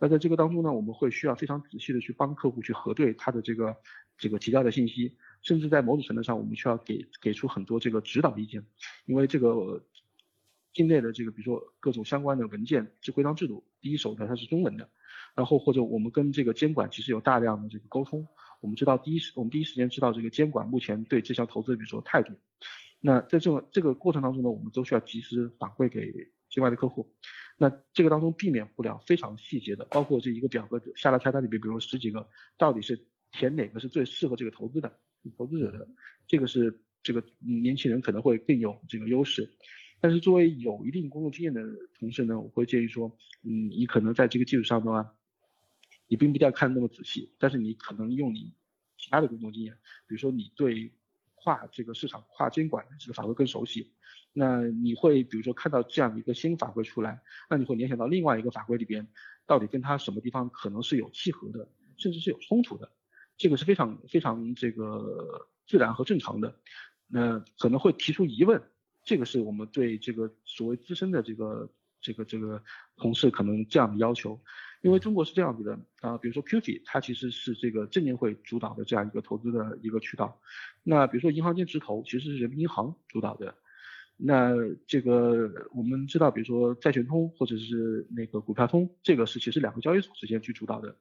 [0.00, 3.76] 那在这个当中呢，我们会需要非常仔细的去帮客户去核对他的这个
[4.18, 8.64] 这个提交的信息，甚至在某种程度上，我们需要给给出很多这个指导意见，
[9.06, 9.84] 因为这个
[10.72, 14.88] 境内的这个比如说各种相关的文件这规章制度，第一手的它是中文的，
[15.34, 18.26] 然后或者我们跟这个监管其实有大量的这个沟通。
[18.60, 22.32] 我们知道第一时，我们第一时间知道这个监管目前对这项投资，比如说态度。
[22.98, 26.10] 那在这个这个过程当中呢，我们都需要及时反馈给
[26.48, 27.14] 境外的客户。
[27.56, 34.98] 那这个当中避免不了非常细节的，包括这一个表格下拉菜单里面，比如十几个，到底是填哪个是最适合这个投资的
[35.36, 35.88] 投资者的，
[36.26, 39.48] 这个是这个年轻人可能会更有这个优势。
[40.00, 41.62] 但是作为有一定工作经验的
[41.98, 45.14] 同事呢，我会建议说，嗯，你可能在这个基础上的话。
[46.06, 48.52] 你并不一定要看那么仔细，但是你可能用你
[48.98, 49.72] 其他的工作经验，
[50.06, 50.92] 比如说你对
[51.44, 53.92] 跨这个市场、跨监管的这个法规更熟悉，
[54.32, 57.20] 那你会比如说看到这样一个新法规出来，
[57.50, 59.06] 那你会联想到另外一个法规里边
[59.44, 61.68] 到底跟它什么地方可能是有契合的，
[61.98, 62.90] 甚至是有冲突的，
[63.36, 66.58] 这个是非常非常这个自然和正常的，
[67.06, 68.62] 那可能会提出疑问，
[69.02, 71.70] 这个是我们对这个所谓资深的这个
[72.04, 72.62] 这个这个
[72.96, 74.40] 同事可能这样的要求。
[74.82, 80.38] 因为中国是这样子的啊，比如说 QT，它其实是这个证监会主导的这样一个投资的一个渠道。
[80.82, 83.54] 那比如说银行间直投，其实是人民银行主导的。
[84.16, 84.52] 那
[84.86, 90.94] 这个我们知道，比如说债券通或者是那个股票通，这个是其实两个交易所之间去主导的。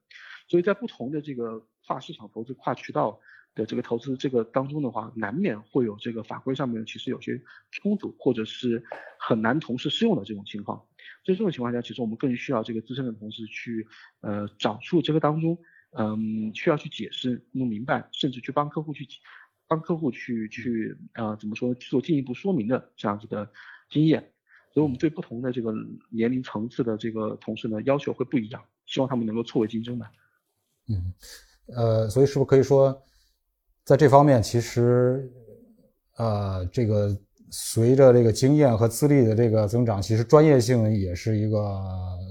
[0.47, 3.19] 所以在不同的这个跨市场投资、跨渠道
[3.53, 7.39] 的这个投资这个当中的话，难免会有这个法规上面其实有些
[7.69, 8.81] 冲突，或者是
[9.19, 10.85] 很难同时适用的这种情况。
[11.25, 13.87] 在这种情况下，其实我们更需要这个资深的同事去，
[14.19, 15.57] 呃，找出这个当中，
[15.91, 19.07] 嗯，需要去解释弄明白，甚至去帮客户去，
[19.67, 23.49] 帮客户去去，呃，怎么说，做进一步说明的这样子的
[23.89, 24.31] 经验。
[24.73, 25.73] 所以我们对不同的这个
[26.09, 30.05] 年龄层次的这个同事呢，要求会不一样，希望他们能够错位竞争的。
[30.89, 31.13] 嗯，
[31.67, 33.01] 呃，所以是不是可以说，
[33.85, 35.31] 在这方面，其实，
[36.17, 37.17] 呃，这个。
[37.55, 41.79] 随着这个经验和资历的这个增长，其实专业性也是一个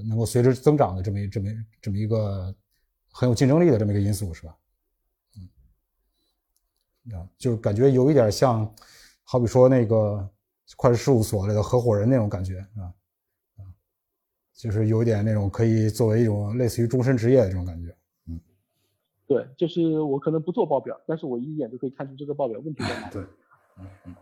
[0.08, 1.48] 能够随之增长的这么一这么
[1.80, 2.52] 这么一个
[3.12, 4.56] 很有竞争力的这么一个因素，是吧？
[5.36, 8.68] 嗯，啊，就感觉有一点像，
[9.22, 10.28] 好比说那个
[10.76, 12.90] 会计事务所那个合伙人那种感觉，啊
[13.58, 13.62] 啊，
[14.52, 17.94] 就是有一点那种可以作为一种类似于终身职业的这种感觉。
[18.26, 18.40] 嗯，
[19.28, 23.08] 对，就是我可能不做报表，但是我一眼就可以看出这个报表问题在哪。
[23.10, 23.22] 对，
[23.78, 24.16] 嗯嗯。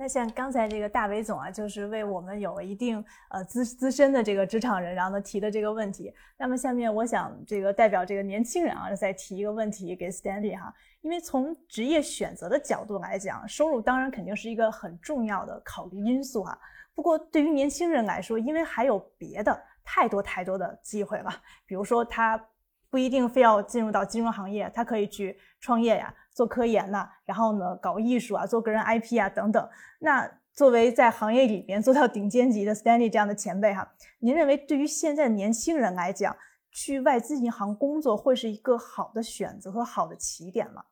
[0.00, 6.10] 那像刚才这个大伟总啊，就是为我们有一定呃资资深的这个职场人，然后呢提的这个问题。
[6.38, 10.72] 那么下面我想这个代表这个年轻人啊，再提一个问题给 Stanley 哈。
[11.02, 16.58] 因为从职业选择的角度来讲，收入当然肯定是一个很重要的考虑因素哈。
[16.94, 21.30] 不过对于年轻人来说，因为还有别的太多太多的机会了，
[21.66, 22.42] 比如说他
[22.90, 26.14] 不一定非要进入到金融行业，他可以去创业呀。
[26.32, 29.68] 做科研呐，然后呢，搞艺术啊，做个人 IP 啊等等。
[29.98, 36.34] 那作为在行业里面做到顶尖级的 Stanley 这样的前辈哈，您认为对于现在的年轻人来讲，
[36.70, 40.84] 去外资银行工作会是一个好的选择和好的起点吗？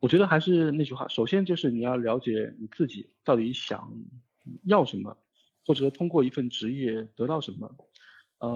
[0.00, 3.88] 我觉得还是那句话，首先就是你要了解你自己到底想
[4.64, 5.16] 要什么，
[5.64, 7.72] 或者说通过一份职业得到什么。
[8.42, 8.50] 呃，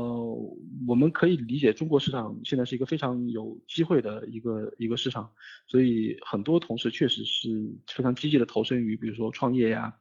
[0.88, 5.30] 我们可以理解中国市场现在是一个非常有机会的一个一个市场，
[5.68, 7.48] 所以很多同事确实是
[7.86, 9.94] 非常积极的投身于，比如说创业呀，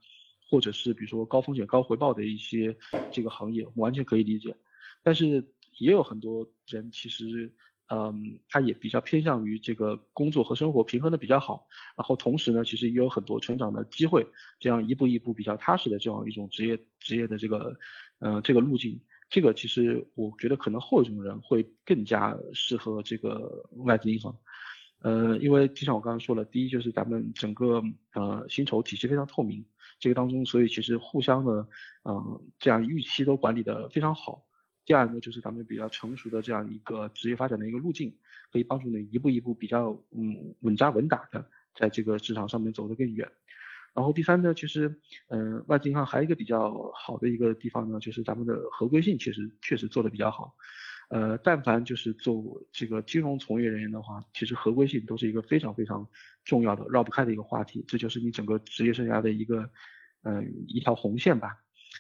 [0.50, 2.76] 或者是比如说高风险高回报的一些
[3.12, 4.58] 这个行业，完全可以理解。
[5.04, 7.54] 但是也有很多人其实，
[7.94, 14.26] 嗯，他也比较偏向于这个工作和生活平衡的比较好，然后同时呢，其实也有很多成长的机会，
[14.60, 17.78] 这样一步一步比较踏实的这样一种职业职业的这个，
[18.18, 19.00] 嗯，这个路径。
[19.30, 24.38] 这个其实我觉得可能后一种人会更加适合这个外资银行，
[25.00, 27.82] 呃，因为就像我刚刚说了，第一就是咱们整个
[28.14, 29.66] 呃薪酬体系非常透明，
[30.00, 31.68] 这个当中所以其实互相的
[32.04, 34.46] 嗯这样预期都管理的非常好。
[34.86, 38.16] 第二呢就是咱们比较成熟的这样一个职业发展的一个路径，
[38.52, 43.30] 可以帮助你一步一步比较嗯稳扎稳打的在这个市场上面走得更远。
[43.96, 44.94] 然后第三呢，其实，
[45.30, 50.54] 嗯，外资银行还有一个比较好的一个地方呢，就是咱们的合规性其实确实做的比较好，
[51.10, 56.06] 呃，但凡就是做这个金融从业人员的话，其实合规性都是一个非常非常
[56.44, 57.86] 重要的、绕不开的一个话题。
[57.88, 59.70] 这就是你整个职业生涯的一个，
[60.24, 61.56] 嗯，一条红线吧。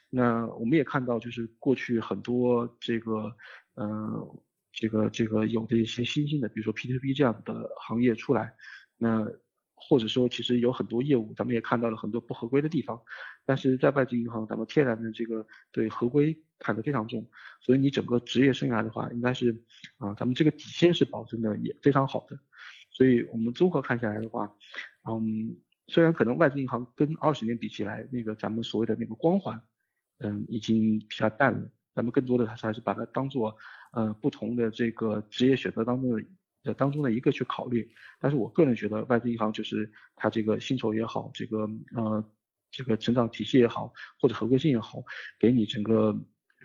[0.10, 3.34] 那我们也看到，就是过去很多这个，
[3.76, 4.20] 嗯，
[4.74, 8.54] 这个这个有的一些新兴的，比如说 P2P 这样的行业出来，
[8.98, 9.26] 那。
[9.76, 13.00] 或者说，其实有很多业务，咱们也看到了很多不合规的地方，
[13.46, 17.28] 但是在外资银行，咱们天然的这个对合规看得非常重，
[17.62, 19.64] 所以你整个职业生涯的话，应该是
[19.98, 22.40] 啊，咱们这个底线是保证的也非常好的，
[22.90, 24.56] 所以我们综合看下来的话，
[25.08, 25.58] 嗯，
[25.88, 29.62] 虽然可能外资银行跟二十年比起来，那个咱们所谓的那个光环，
[30.20, 33.56] 嗯，已经比较淡了，咱们更多的还是还是把它当做
[33.92, 36.26] 呃不同的这个职业选择当中的。
[36.66, 37.90] 呃当中的一个去考虑，
[38.20, 42.24] 但是我个人觉得外资银行就是它这个薪酬也好，这个呃
[42.72, 45.04] 这个成长体系也好，或者合规性也好，
[45.40, 46.14] 给你整个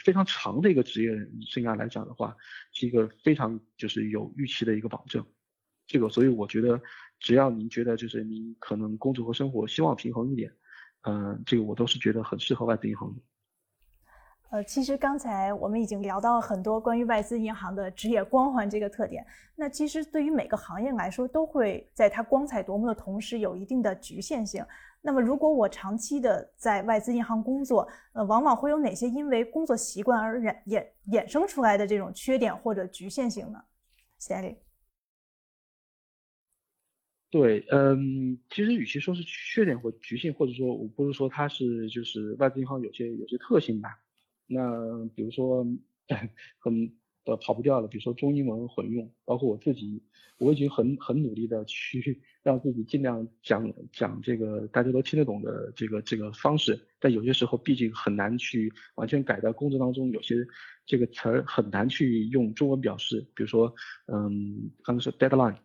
[0.05, 1.11] 非常长的一个职业
[1.47, 2.37] 生涯来讲的话，
[2.73, 5.25] 是一个非常就是有预期的一个保证。
[5.87, 6.81] 这个所以我觉得，
[7.19, 10.53] 只要您觉得就是您可能工作和生活希望平衡一点，
[11.03, 13.21] 嗯，这个我都是觉得很适合外资银行的。
[14.51, 19.25] 呃，其实刚才我们已经聊到了很多关于外资银行的职业光环这个特点。
[19.55, 24.65] 那其实对于每个行业来说，都会在它光彩夺目的同时，有一定的局限性。
[25.01, 33.63] 那么，如果我长期的在外资银行工作，呃，往往会有哪些因为工作习惯而衍衍衍生出来的这种缺点或者局限性呢
[34.21, 34.57] ？Sally，
[37.31, 43.97] 对，嗯，其实与其说是缺点或局限，或者说我不是说它是就是外资银行有些有些特性吧。
[44.51, 45.65] 那比如说
[46.59, 46.93] 很
[47.25, 50.03] 呃跑不掉了，比如说中英文混用，包括我自己，
[50.39, 60.35] 我已经很很努力的去让自己尽量讲讲这个大家都听得懂的这个这个方式，但有些时候毕竟很难去完全改到工作当中，有些
[60.85, 63.73] 这个词儿很难去用中文表示，比如说
[64.07, 65.57] 嗯刚才说 deadline，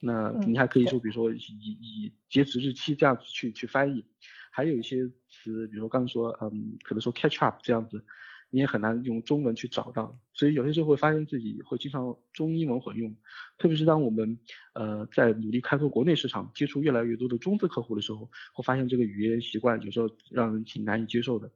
[0.00, 1.38] 那你还可以说比如说以
[1.80, 4.04] 以截止日期这样子去去翻译，
[4.50, 8.04] 还有一些词，比如说刚才说嗯可能说 catch up 这样子。
[8.50, 13.14] 你也很难用中文去找到，所以有些时候会发现自己会经常中英文混用，
[13.58, 14.38] 特别是当我们
[14.72, 21.52] 呃在努力开拓国内市场，接触越来越多的中资客户的时候，会发现这个语言习惯有时候让人挺难以接受的，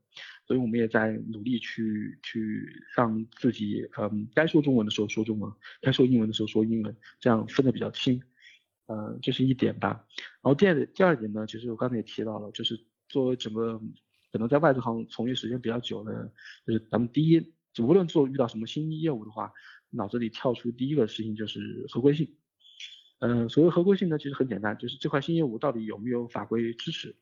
[0.47, 8.23] 所以我们也在努力去去让自己嗯该说中文的时候说中文，该说英文的时候说英文，这样分得比较清，
[8.93, 10.05] 呃这是一点吧。
[10.43, 12.79] 然后第二第二点呢，其实我刚才也提到了，就是
[13.09, 13.81] 作为整个。
[14.33, 16.33] 可能在外资行从业时间比较久的，
[16.67, 19.53] 就是咱们第一，无论做遇到什么新业务的话，
[19.91, 22.35] 脑子里跳出第一个事情就是合规性。
[23.19, 27.15] 嗯，所谓合规性呢，其实很简单，就是这块新业务到底有没有法规支持。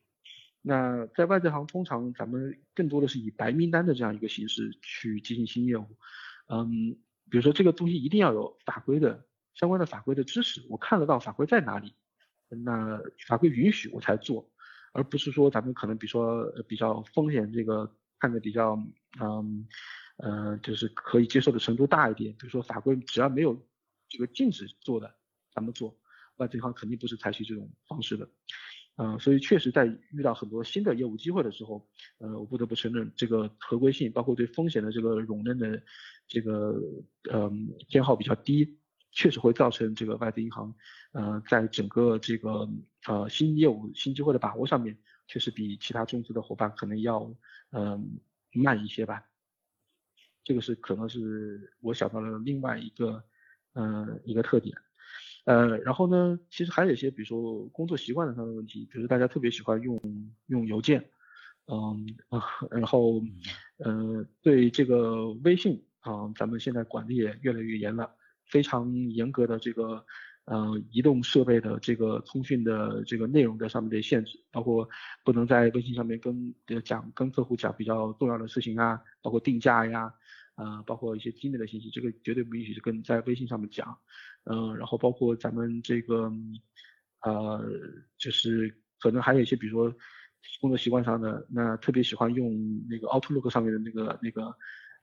[0.61, 5.85] 那在外资行通常咱们更多的是以白名单的这样一个形式去进行新业务。
[6.47, 6.95] 嗯，
[7.29, 9.25] 比如说这个东西一定要有法规的
[9.61, 11.93] 相关的法规的支持，我看得到法规在哪里，
[12.49, 14.49] 那法规允许我才做。
[14.91, 18.73] 而不是说咱们可能比如说比较风险这个看的比较
[19.21, 19.65] 嗯
[20.17, 23.55] 呃就是可以接受的程度大一点，比如说法规只要没有
[24.09, 25.15] 这个禁止做的，
[25.53, 25.95] 咱们做，
[26.37, 28.27] 外资银行肯定不是采取这种方式的，
[28.97, 31.87] 嗯，所以确实在遇到很多新的业务机会的时候，
[32.17, 35.81] 呃，我不得不承认这个合规性，包括对风险的这个容忍的
[36.27, 36.73] 这个
[37.31, 38.80] 嗯偏好比较低。
[39.11, 40.73] 确实会造成这个外资银行，
[41.11, 42.67] 呃，在整个这个
[43.07, 44.97] 呃新业务新机会的把握上面，
[45.27, 47.33] 确实比其他中资的伙伴可能要
[47.71, 48.19] 嗯
[48.53, 49.23] 慢一些吧。
[50.43, 53.23] 这个是可能是我想到了另外一个
[53.73, 54.75] 嗯一个特点。
[55.45, 59.99] 呃，然后呢，其实还有一些比如说工作习惯上的问题，比如大家特别喜欢用
[60.47, 61.09] 用邮件，
[61.65, 63.21] 嗯啊，然后
[63.77, 68.15] 呃对这个微信啊，咱们现在管的也越来越严了。
[68.51, 70.05] 非常严格的这个，
[70.45, 74.87] 呃，移动设备的这个通讯的这个内容的上面的限制，包括
[75.23, 80.13] 不能在微信上面跟讲跟客户讲比较重要的事情啊，包括定价呀，
[80.55, 83.97] 呃，包括一些机密的信息，这个绝对不允许跟在微信上面讲，
[84.43, 86.31] 嗯，然后包括咱们这个，
[87.21, 87.63] 呃，
[88.17, 89.95] 就是可能还有一些，比如说
[90.59, 92.51] 工作习惯上的，那特别喜欢用
[92.89, 94.53] 那个 Outlook 上面的那个那个，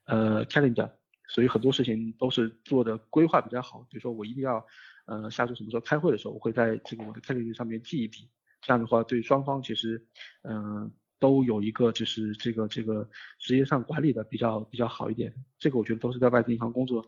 [0.04, 0.97] 呃，Calendar。
[1.28, 4.64] 所以很多事情都是做的规划比较好，比如说我一定要，
[5.04, 8.26] 呃，下周什么时候开会的时候，我会在这个我的日历上面记一笔，
[8.62, 10.02] 这样的话对双方其实，
[10.42, 13.06] 嗯，都有一个就是这个这个
[13.38, 17.04] 职业上管理的比较比较好一点，这个我觉得都是在外资银行工作，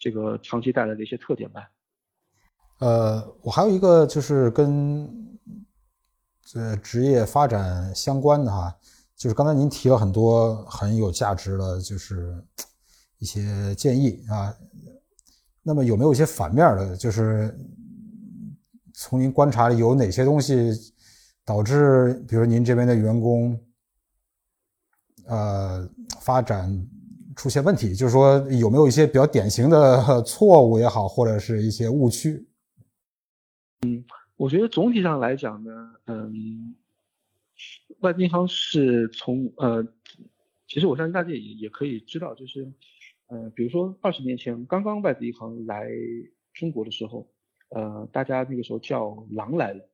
[0.00, 1.70] 这个长期带来的一些特点吧。
[2.80, 5.38] 呃，我还有一个就是跟，
[6.42, 8.74] 这职业发展相关的哈，
[9.14, 12.42] 就是刚才您提了很多很有价值的，就是。
[13.20, 14.52] 一些建议啊，
[15.62, 16.96] 那么有没有一些反面的？
[16.96, 17.54] 就是
[18.94, 20.70] 从您观察有哪些东西
[21.44, 23.60] 导致，比如您这边的员工，
[25.26, 25.86] 呃，
[26.22, 26.74] 发展
[27.36, 27.94] 出现问题？
[27.94, 32.48] 就是说有没有一些比较典型的 错误也好，或者是一些误区？
[33.82, 34.02] 嗯，
[34.36, 35.70] 我觉得总体上来讲呢，
[36.06, 36.74] 嗯，
[37.98, 39.86] 外地方是从呃，
[40.66, 42.72] 其实我相信大家也也可以知道，就是。
[43.30, 45.88] 呃，比如说二十年前刚刚外资银行来
[46.52, 47.32] 中国的时候，
[47.68, 49.88] 呃，大家那个时候叫“狼来了”，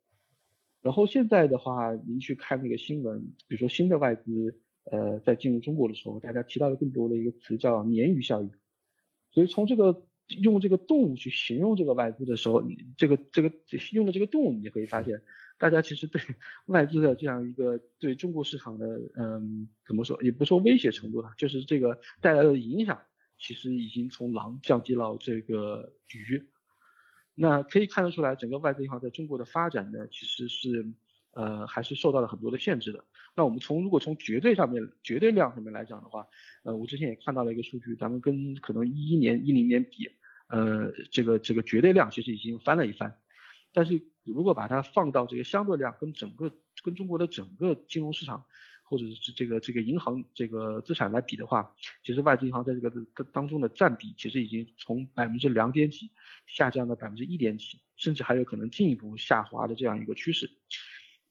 [0.80, 4.59] 然后现在的话，您去看那个新闻，比如说新的外资
[4.91, 8.51] 呃在进入中国的时候，大家提到的更多的一个词叫“鲶鱼效应”，
[9.30, 10.07] 所以从这个
[10.41, 13.53] 用这个动物去形容这个外资的时候，你这个这个
[13.93, 15.20] 用的这个动物，你就可以发现，
[15.59, 16.22] 大家其实对
[16.68, 22.99] 外资的这样一个对中国市场的嗯怎么说，也不说威胁程度了，就是这个带来的影响。
[23.39, 26.43] 其实已经从狼降低到这个鱼，
[27.34, 30.93] 那可以看得出来，整个外资银行在中国的发展呢，其实是
[31.32, 33.05] 呃还是受到了很多的限制的。
[33.34, 36.26] 那我们从如果从绝对上面、绝对量上面来讲的话，
[36.62, 40.11] 呃，我之前也看到了一个数据，咱们跟可能一一年、一零年比，
[40.49, 43.18] 呃，这个这个绝对量其实已经翻了一番。
[43.72, 46.51] 但是如果把它放到这个相对量跟整个
[46.82, 48.47] 跟中国的整个金融市场。
[48.89, 51.74] 或者是这个这个银行这个资产来比的话，
[52.05, 56.11] 其实外资银行在这个当中的占比其实已经从百分之两点几
[56.47, 60.49] 下降到百分之一点几，甚至还有可能进一步下滑的这样一个趋势。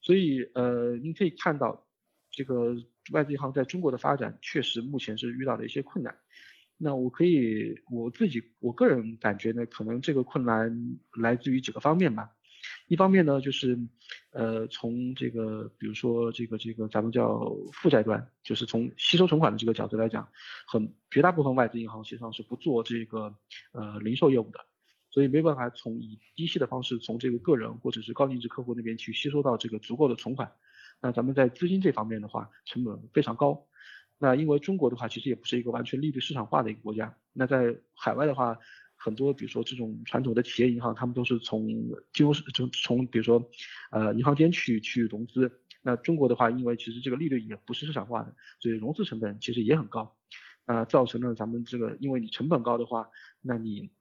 [0.01, 1.87] 所以呃，您可以看到
[2.29, 2.75] 这个
[3.11, 6.15] 外资银行在中国的发展确实目前是遇到了一些困难。
[6.77, 12.34] 那我可以我自己我个人感觉呢，可能这个困难来自于几个方面吧。
[12.87, 13.79] 一方面呢，就是，
[14.31, 20.29] 呃，从这个，比如说这个这个咱们叫负债端，就是从吸收存款的这个角度来讲，
[20.67, 23.35] 很绝大部分外资银行实际上是不做这个
[23.71, 24.59] 呃零售业务的，
[25.09, 30.51] 所以没办法从以低息的方式从这个个人或者是高净值客户那边去吸收到这个足够的存款。
[31.01, 33.67] 那咱们在资金这方面的话，成本非常高。
[34.17, 37.17] 那因为中国的话，其实也不是一个完全利率市场化的一个国家。
[37.33, 38.57] 那在海外的话，
[38.97, 41.67] 很多，比如说这种传统的企业银行，他们都是从
[42.11, 43.51] 金融从从比如说，
[43.91, 45.51] 呃，银行间去去融资。
[45.83, 50.17] 那中国的话，因为其实这个利率也不是市场化的，所以融资成本其实也很高，
[50.65, 53.07] 啊，造成了咱们这个，因为你成本高的话，
[53.41, 53.91] 那你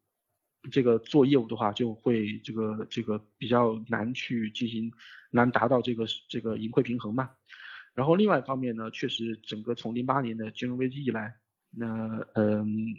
[0.70, 4.90] 这个做业务的话就会这个这个比较难去进行，
[5.30, 7.28] 难达到这个这个盈亏平衡嘛。
[7.94, 11.36] 然后另外一方面呢，确实整个从零八年的金融危机以来，
[11.70, 12.96] 那嗯。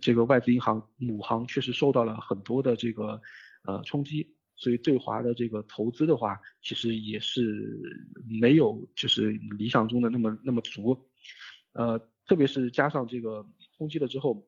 [0.00, 3.20] 这个外资银行母行确实受到了很多的这个
[3.64, 7.80] 呃冲击，所以对华的这个投资的话，其实也是
[8.40, 11.08] 没有就是理想中的那么那么足，
[11.72, 14.46] 呃，特别是加上这个冲击了之后，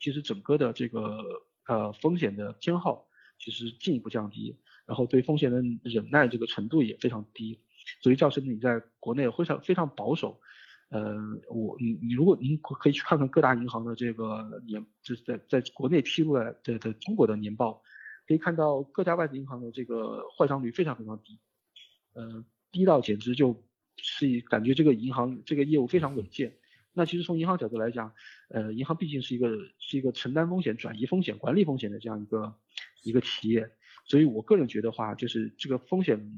[0.00, 1.18] 其实整个的这个
[1.66, 3.08] 呃风险的偏好
[3.38, 4.56] 其实进一步降低，
[4.86, 7.60] 然后对风险的忍耐这个程度也非常低，
[8.00, 10.40] 所以造成你在国内非常非常保守。
[10.88, 11.16] 呃，
[11.50, 17.82] 我你你如果您可以去看看各大银行的这个年，就是在在国内披露的的的中国的年报，
[18.24, 21.40] 可以看到各家外资银行的这个坏账率非常非常低，
[22.12, 23.64] 呃，低到简直就
[23.96, 26.56] 是感觉这个银行这个业务非常稳健。
[26.92, 28.14] 那其实从银行角度来讲，
[28.48, 32.54] 呃，银行毕竟是一个是一个承担风险、转移风险、管理风险的这样一个
[33.02, 33.68] 一个企业，
[34.04, 36.32] 所以我个人觉得话，就是这个风险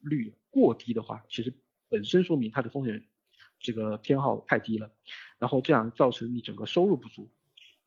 [0.00, 1.52] 率过低的话，其实
[1.88, 3.04] 本身说明它的风险。
[3.60, 4.90] 这个偏好太低了，
[5.38, 7.28] 然后这样造成你整个收入不足，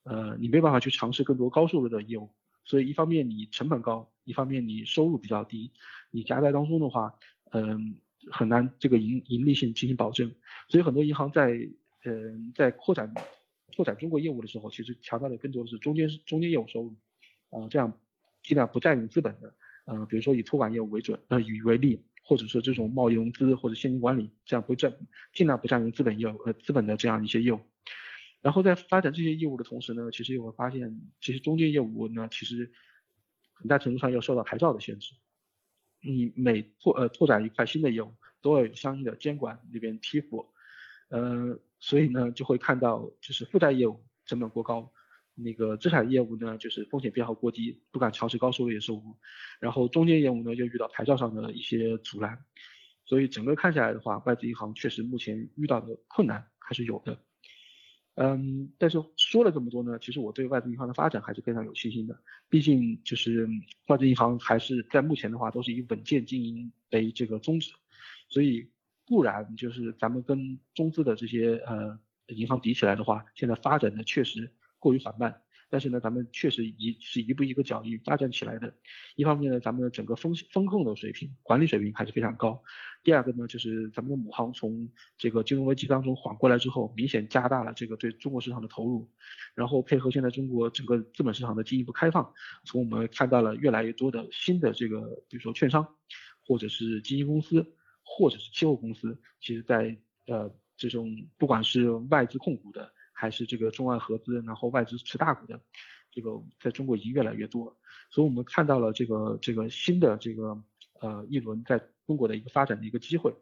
[0.03, 2.29] 呃，你没办法去尝试更多高收入的业务，
[2.63, 5.71] 所以一方面你成本高，一方面你收入比较低，
[6.11, 7.13] 你夹在当中的话，
[7.51, 7.95] 嗯，
[8.31, 10.31] 很难这个盈盈利性进行保证，
[10.69, 11.67] 所以很多银行在
[12.05, 13.11] 嗯在扩展
[13.75, 16.95] 扩展中国业务的时候，其实强调的更多的是中间中间业务收入，
[17.49, 17.91] 啊，这样
[18.43, 19.53] 尽量不占用资本的，
[19.85, 21.99] 嗯，比如说以托管业务为准，呃，以为例。
[22.25, 24.91] 或者说这种贸易融资或者现金管理，这样不占
[25.33, 27.59] 尽量不占用资本业务呃资本的这样一些业务，
[28.41, 32.71] 然后在发展这些业务的同时呢，其实也会发现，其实中介业务呢，其实
[33.53, 35.13] 很大程度上要受到牌照的限制，
[36.01, 40.53] 你每拓呃拓展一块新的业务，都要有相应的监管那边批复，
[41.09, 44.91] 呃，所以呢就会看到就是负债业务成本过高。
[45.35, 49.17] 那个资产业务呢，就是风险偏好过低，不敢尝试高收益的收入，
[49.59, 52.37] 然后中间业务呢又遇到牌照上的一些阻拦，
[53.05, 57.17] 所以整个看下来的话，外资银行确实目前遇到的困难还是有的。
[58.15, 62.15] 嗯，但是说了这么多呢，其实我对外资银行的发展还是非常有信心的，
[62.47, 63.49] 毕竟就是
[63.87, 67.73] 外资银行还是在目前的话都是以稳健经营为这个宗旨，
[68.29, 68.69] 所以
[69.07, 74.53] 不然就是咱们跟中资的这些呃银行比起来的话，现在发展的确实。
[74.83, 78.73] 过于缓慢，但是呢，咱们确实一是一步一个脚印发展起来的。
[79.15, 82.61] 一方面呢，咱们的整个风风控的水平、管理水平还是非常高。
[83.01, 89.09] 第二个呢，就是咱们的母行从这个金融危机当中缓过来之后，明显加大了这个对中国市场的投入，
[89.55, 92.33] 然后配合现在中国整个资本市场的进一步开放，
[92.65, 94.99] 从我们看到了越来越多的新的这个，
[95.29, 95.87] 比如说券商，
[96.45, 97.65] 或者是基金公司，
[98.03, 99.97] 或者是期货公司，其实在
[100.27, 102.91] 呃这种不管是外资控股的。
[103.23, 105.57] 还是这个中外合资，然后外资持大股的，
[106.11, 106.29] 这个
[106.59, 107.73] 在中国已经越来越多了，
[108.09, 110.61] 所以我们看到了这个这个新的这个
[110.99, 113.33] 呃一轮在中国的一个发展的一个机会，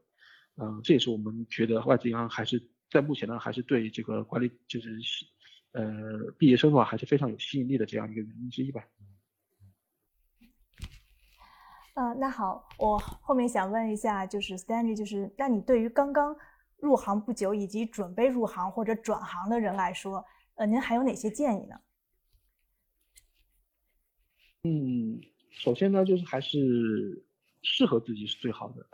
[0.57, 4.99] 嗯，这也是我们觉得外资银行还是在目前呢还是对这个管理就是
[5.71, 8.83] 呃毕业生的话还是非常有吸引力的这样一个原因之一吧。
[11.95, 16.37] 呃，那好，我后面想问一下，就是 Stanley，就是那你对于刚刚。
[16.81, 20.25] 入行不久以及准备入行或者转行的人来说，
[20.55, 21.79] 呃，您还有哪些建议呢？
[24.63, 25.21] 嗯，
[25.51, 27.23] 首先呢，就是还是
[27.61, 28.85] 适合自己是最好的。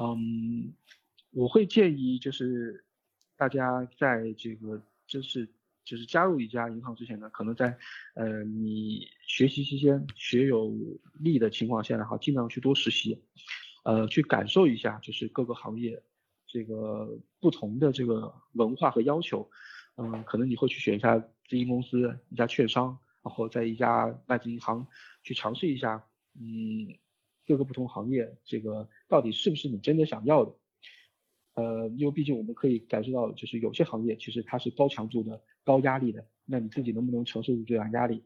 [0.00, 0.72] 嗯，
[1.32, 2.84] 我会建议就是
[3.36, 5.48] 大家在这个就是
[5.84, 7.76] 就是加入一家银行之前呢，可能在
[8.14, 10.72] 呃你学习期间学有
[11.14, 13.20] 力的情况下呢，好尽量去多实习，
[13.84, 16.00] 呃，去感受一下就是各个行业。
[16.54, 19.50] 这个不同的这个文化和要求，
[19.96, 21.18] 嗯，可能你会去选一家
[21.48, 24.86] 基金公司、一家券商，然后在一家外资银行
[25.24, 26.06] 去尝试一下，
[26.38, 26.94] 嗯，
[27.44, 30.54] 各个不同行业，这个到底是不是你真的想要的？
[31.54, 38.22] 呃，因为毕竟我们可以感受到，就是有些行业其实它是高强度的、高压力的，那你自己能不能承受住这样压力？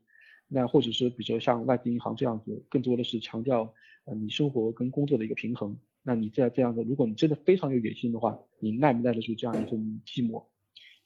[0.49, 3.73] 那或者是比如说像外资银行这样子，更多的是强调
[4.05, 5.79] 呃你生活跟工作的一个平衡。
[6.09, 10.47] 那你在这样的，如果你真的非常有野心的话，你耐不耐得住这样一份寂寞？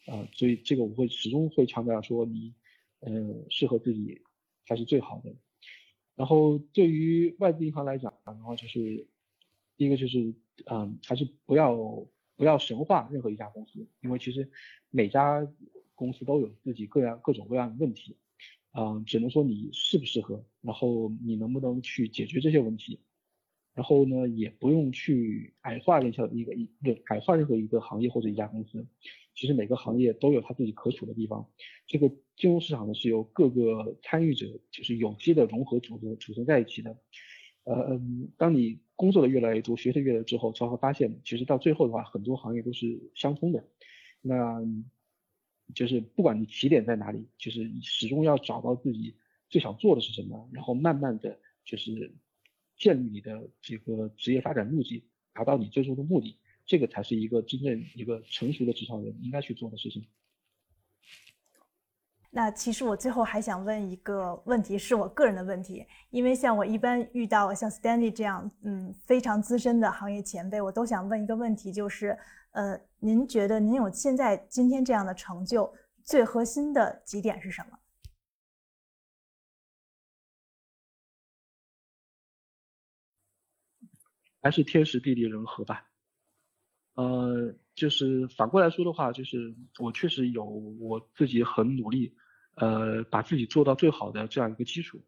[0.06, 2.54] 啊，所以这个我会始终会强调说，你，
[3.00, 4.22] 呃，适合自己
[4.64, 5.34] 才是最好的。
[6.14, 9.08] 然后对于外资银行来讲的话，就是
[9.76, 10.32] 第一个就是，
[10.66, 11.74] 嗯，还是不要
[12.36, 14.48] 不要神化任何一家公司，因为其实
[14.90, 15.44] 每家
[15.96, 18.16] 公司都有自己各样各种各样的问题，
[18.72, 23.00] 嗯，只能说你适不适合，然后你能不能去解决这些问题。
[23.74, 28.86] 然后呢，也不用去矮化任何一个一对矮化任何一个行业或者一家公司。
[29.34, 31.48] 其实每个行业都有它自己可取的地方。
[31.86, 36.98] 这个金融市场呢，是由各个参与者就是有机的融合组合组成在一起的。
[37.64, 37.98] 呃，
[38.36, 43.66] 当你工作的越来越多，学的越多之后，才会发现，其实到最后的话，很多行业都是相通的。
[44.20, 44.60] 那
[45.74, 49.16] 就是不管你起点在哪里，就是始终要找到自己
[49.48, 52.12] 最想做的是什么，然后慢慢的就是。
[52.82, 55.00] 建立你的这个职业发展路径，
[55.32, 56.36] 达到你最终的目的，
[56.66, 60.04] 这个才是一个真正一个成熟的职场人应该去做的事情。
[62.28, 72.18] 那其实我最后还想问一个问题，是我个人的问题，因为像我一般遇到像 Stanley 这样，嗯，非常资深的行业前辈，我都想问一个问题，就是，
[72.50, 75.72] 呃，您觉得您有现在今天这样的成就，
[76.02, 77.78] 最核心的几点是什么？
[84.42, 85.86] 还是天时地利人和吧，
[86.94, 92.12] 呃，就是反过来说的话，就是我确实有我自己很努力，
[92.56, 95.00] 呃，把自己做到最好的这样一个基础。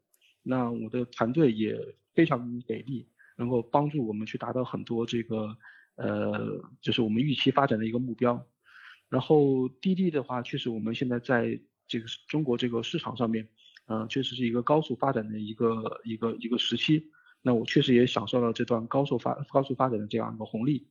[0.43, 1.77] 那我的团队也
[2.15, 5.57] 非常给力，能够帮助我们去达到很多这个，
[5.97, 8.47] 呃，就是我们预期发展的一个目标。
[9.09, 13.49] 然后滴滴的话，确实我们现在在这个中国这个市场上面，
[13.87, 17.11] 嗯，确实是一个高速发展的一个一个一个时期。
[17.47, 20.89] 那我确实也享受了这段高速发高速发展的这样一个红利，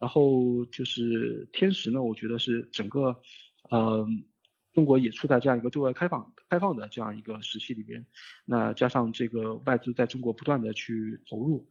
[0.00, 3.16] 然后就是天时呢，我觉得是整个，
[3.70, 4.04] 呃，
[4.72, 8.04] 中国也处在这样一个对外开放开放的这样一个时期里边，
[8.44, 11.68] 那加上这个外资在中国不断的去投入，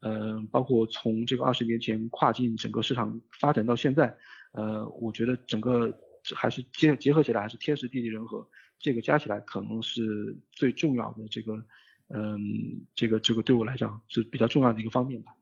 [0.00, 4.16] 嗯，包括从这个二十年前跨境整个市场发展到现在，
[4.52, 5.92] 呃，我觉得整个
[6.34, 8.48] 还是结结合起来还是天时地利人和，
[8.78, 11.62] 这个加起来可能是最重要的这个。
[12.08, 15.34] 嗯，这个这个对我来讲是比较重要的一个方面吧。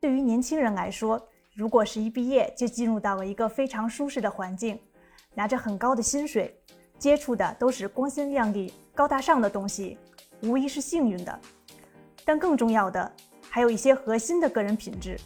[0.00, 4.78] 对于年轻人来说，如果是一毕业就进入到了一个非常舒适的环境，
[5.34, 6.56] 拿着很高的薪水，
[6.98, 9.98] 接触的都是光鲜亮丽、高大上的东西，
[10.42, 11.40] 无疑是幸运的。
[12.24, 13.12] 但更重要的
[13.50, 15.18] 还有一些核心的个人品质，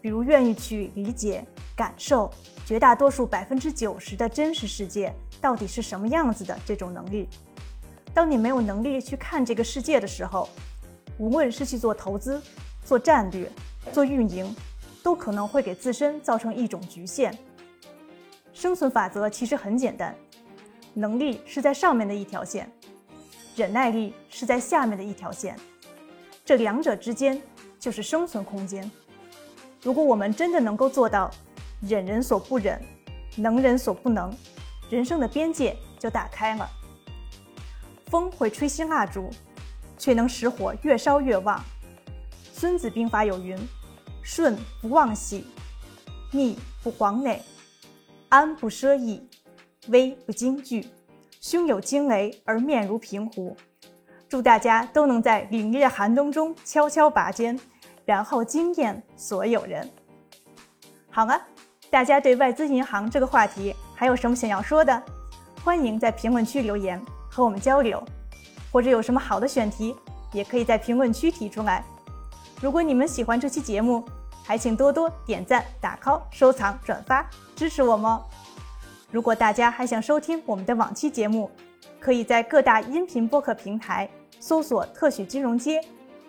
[0.00, 1.44] 比如愿意去理解、
[1.74, 2.30] 感受
[2.66, 7.28] 绝大多数百分之九十的真实世界到底是什么样子的这种能力。
[8.14, 10.48] 当你没有能力去看这个世界的时候，
[11.18, 12.40] 无论是去做投资、
[12.84, 13.50] 做战略、
[13.92, 14.54] 做运营，
[15.02, 17.36] 都可能会给自身造成一种局限。
[18.52, 20.14] 生存法则其实很简单：
[20.92, 22.70] 能力是在上面的一条线，
[23.56, 25.58] 忍耐力是在下面的一条线，
[26.44, 27.40] 这两者之间
[27.80, 28.88] 就是生存空间。
[29.82, 31.30] 如果我们真的能够做到
[31.80, 32.80] 忍人所不忍，
[33.36, 34.30] 能人所不能，
[34.90, 36.68] 人生的边界就打开了。
[38.12, 39.30] 风会吹熄蜡烛，
[39.96, 41.58] 却能使火越烧越旺。
[42.52, 43.56] 《孙子兵法》有云
[44.22, 45.46] ：“顺不忘喜，
[46.30, 47.40] 逆不惶馁，
[48.28, 49.26] 安不奢逸。”
[49.88, 50.86] 危不惊惧，
[51.40, 53.56] 胸有惊雷而面如平湖。
[54.28, 57.58] 祝大家都能在凛冽寒冬中悄悄拔尖，
[58.04, 59.90] 然后惊艳所有人。
[61.08, 61.40] 好了，
[61.88, 65.02] 大家对外资银行这个话题还有什么想要说的？
[65.64, 67.02] 欢迎在评论区留言
[67.34, 68.02] 和我们交流，
[68.70, 69.96] 或者有什么好的选题，
[70.34, 71.82] 也可以在评论区提出来。
[72.60, 74.04] 如果你们喜欢这期节目，
[74.44, 77.26] 还请多多点赞、打 call、收藏、转发，
[77.56, 78.22] 支持我们哦。
[79.10, 81.50] 如果大家还想收听我们的往期节目，
[81.98, 84.06] 可以在各大音频播客平台
[84.38, 85.80] 搜索“特许金融街”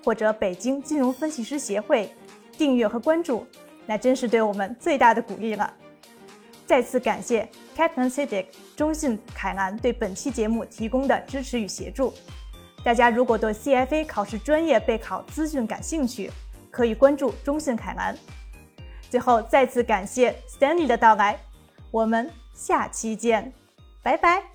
[0.05, 2.09] 或者“北京金融分析师协会”，
[2.57, 3.45] 订阅和关注，
[3.85, 5.73] 那真是对我们最大的鼓励了。
[6.65, 8.45] 再次感谢 Captain Civic
[8.75, 12.13] 中信凯南对本期节目提供的支持与协助。
[12.83, 16.31] 大家如果对 CFA 考试专业备考资讯感兴趣，
[16.71, 18.17] 可以关注中信凯南。
[19.09, 21.39] 最后再次感谢 Stanley 的到来，
[21.91, 22.29] 我们。
[22.53, 23.51] 下期见，
[24.03, 24.52] 拜拜。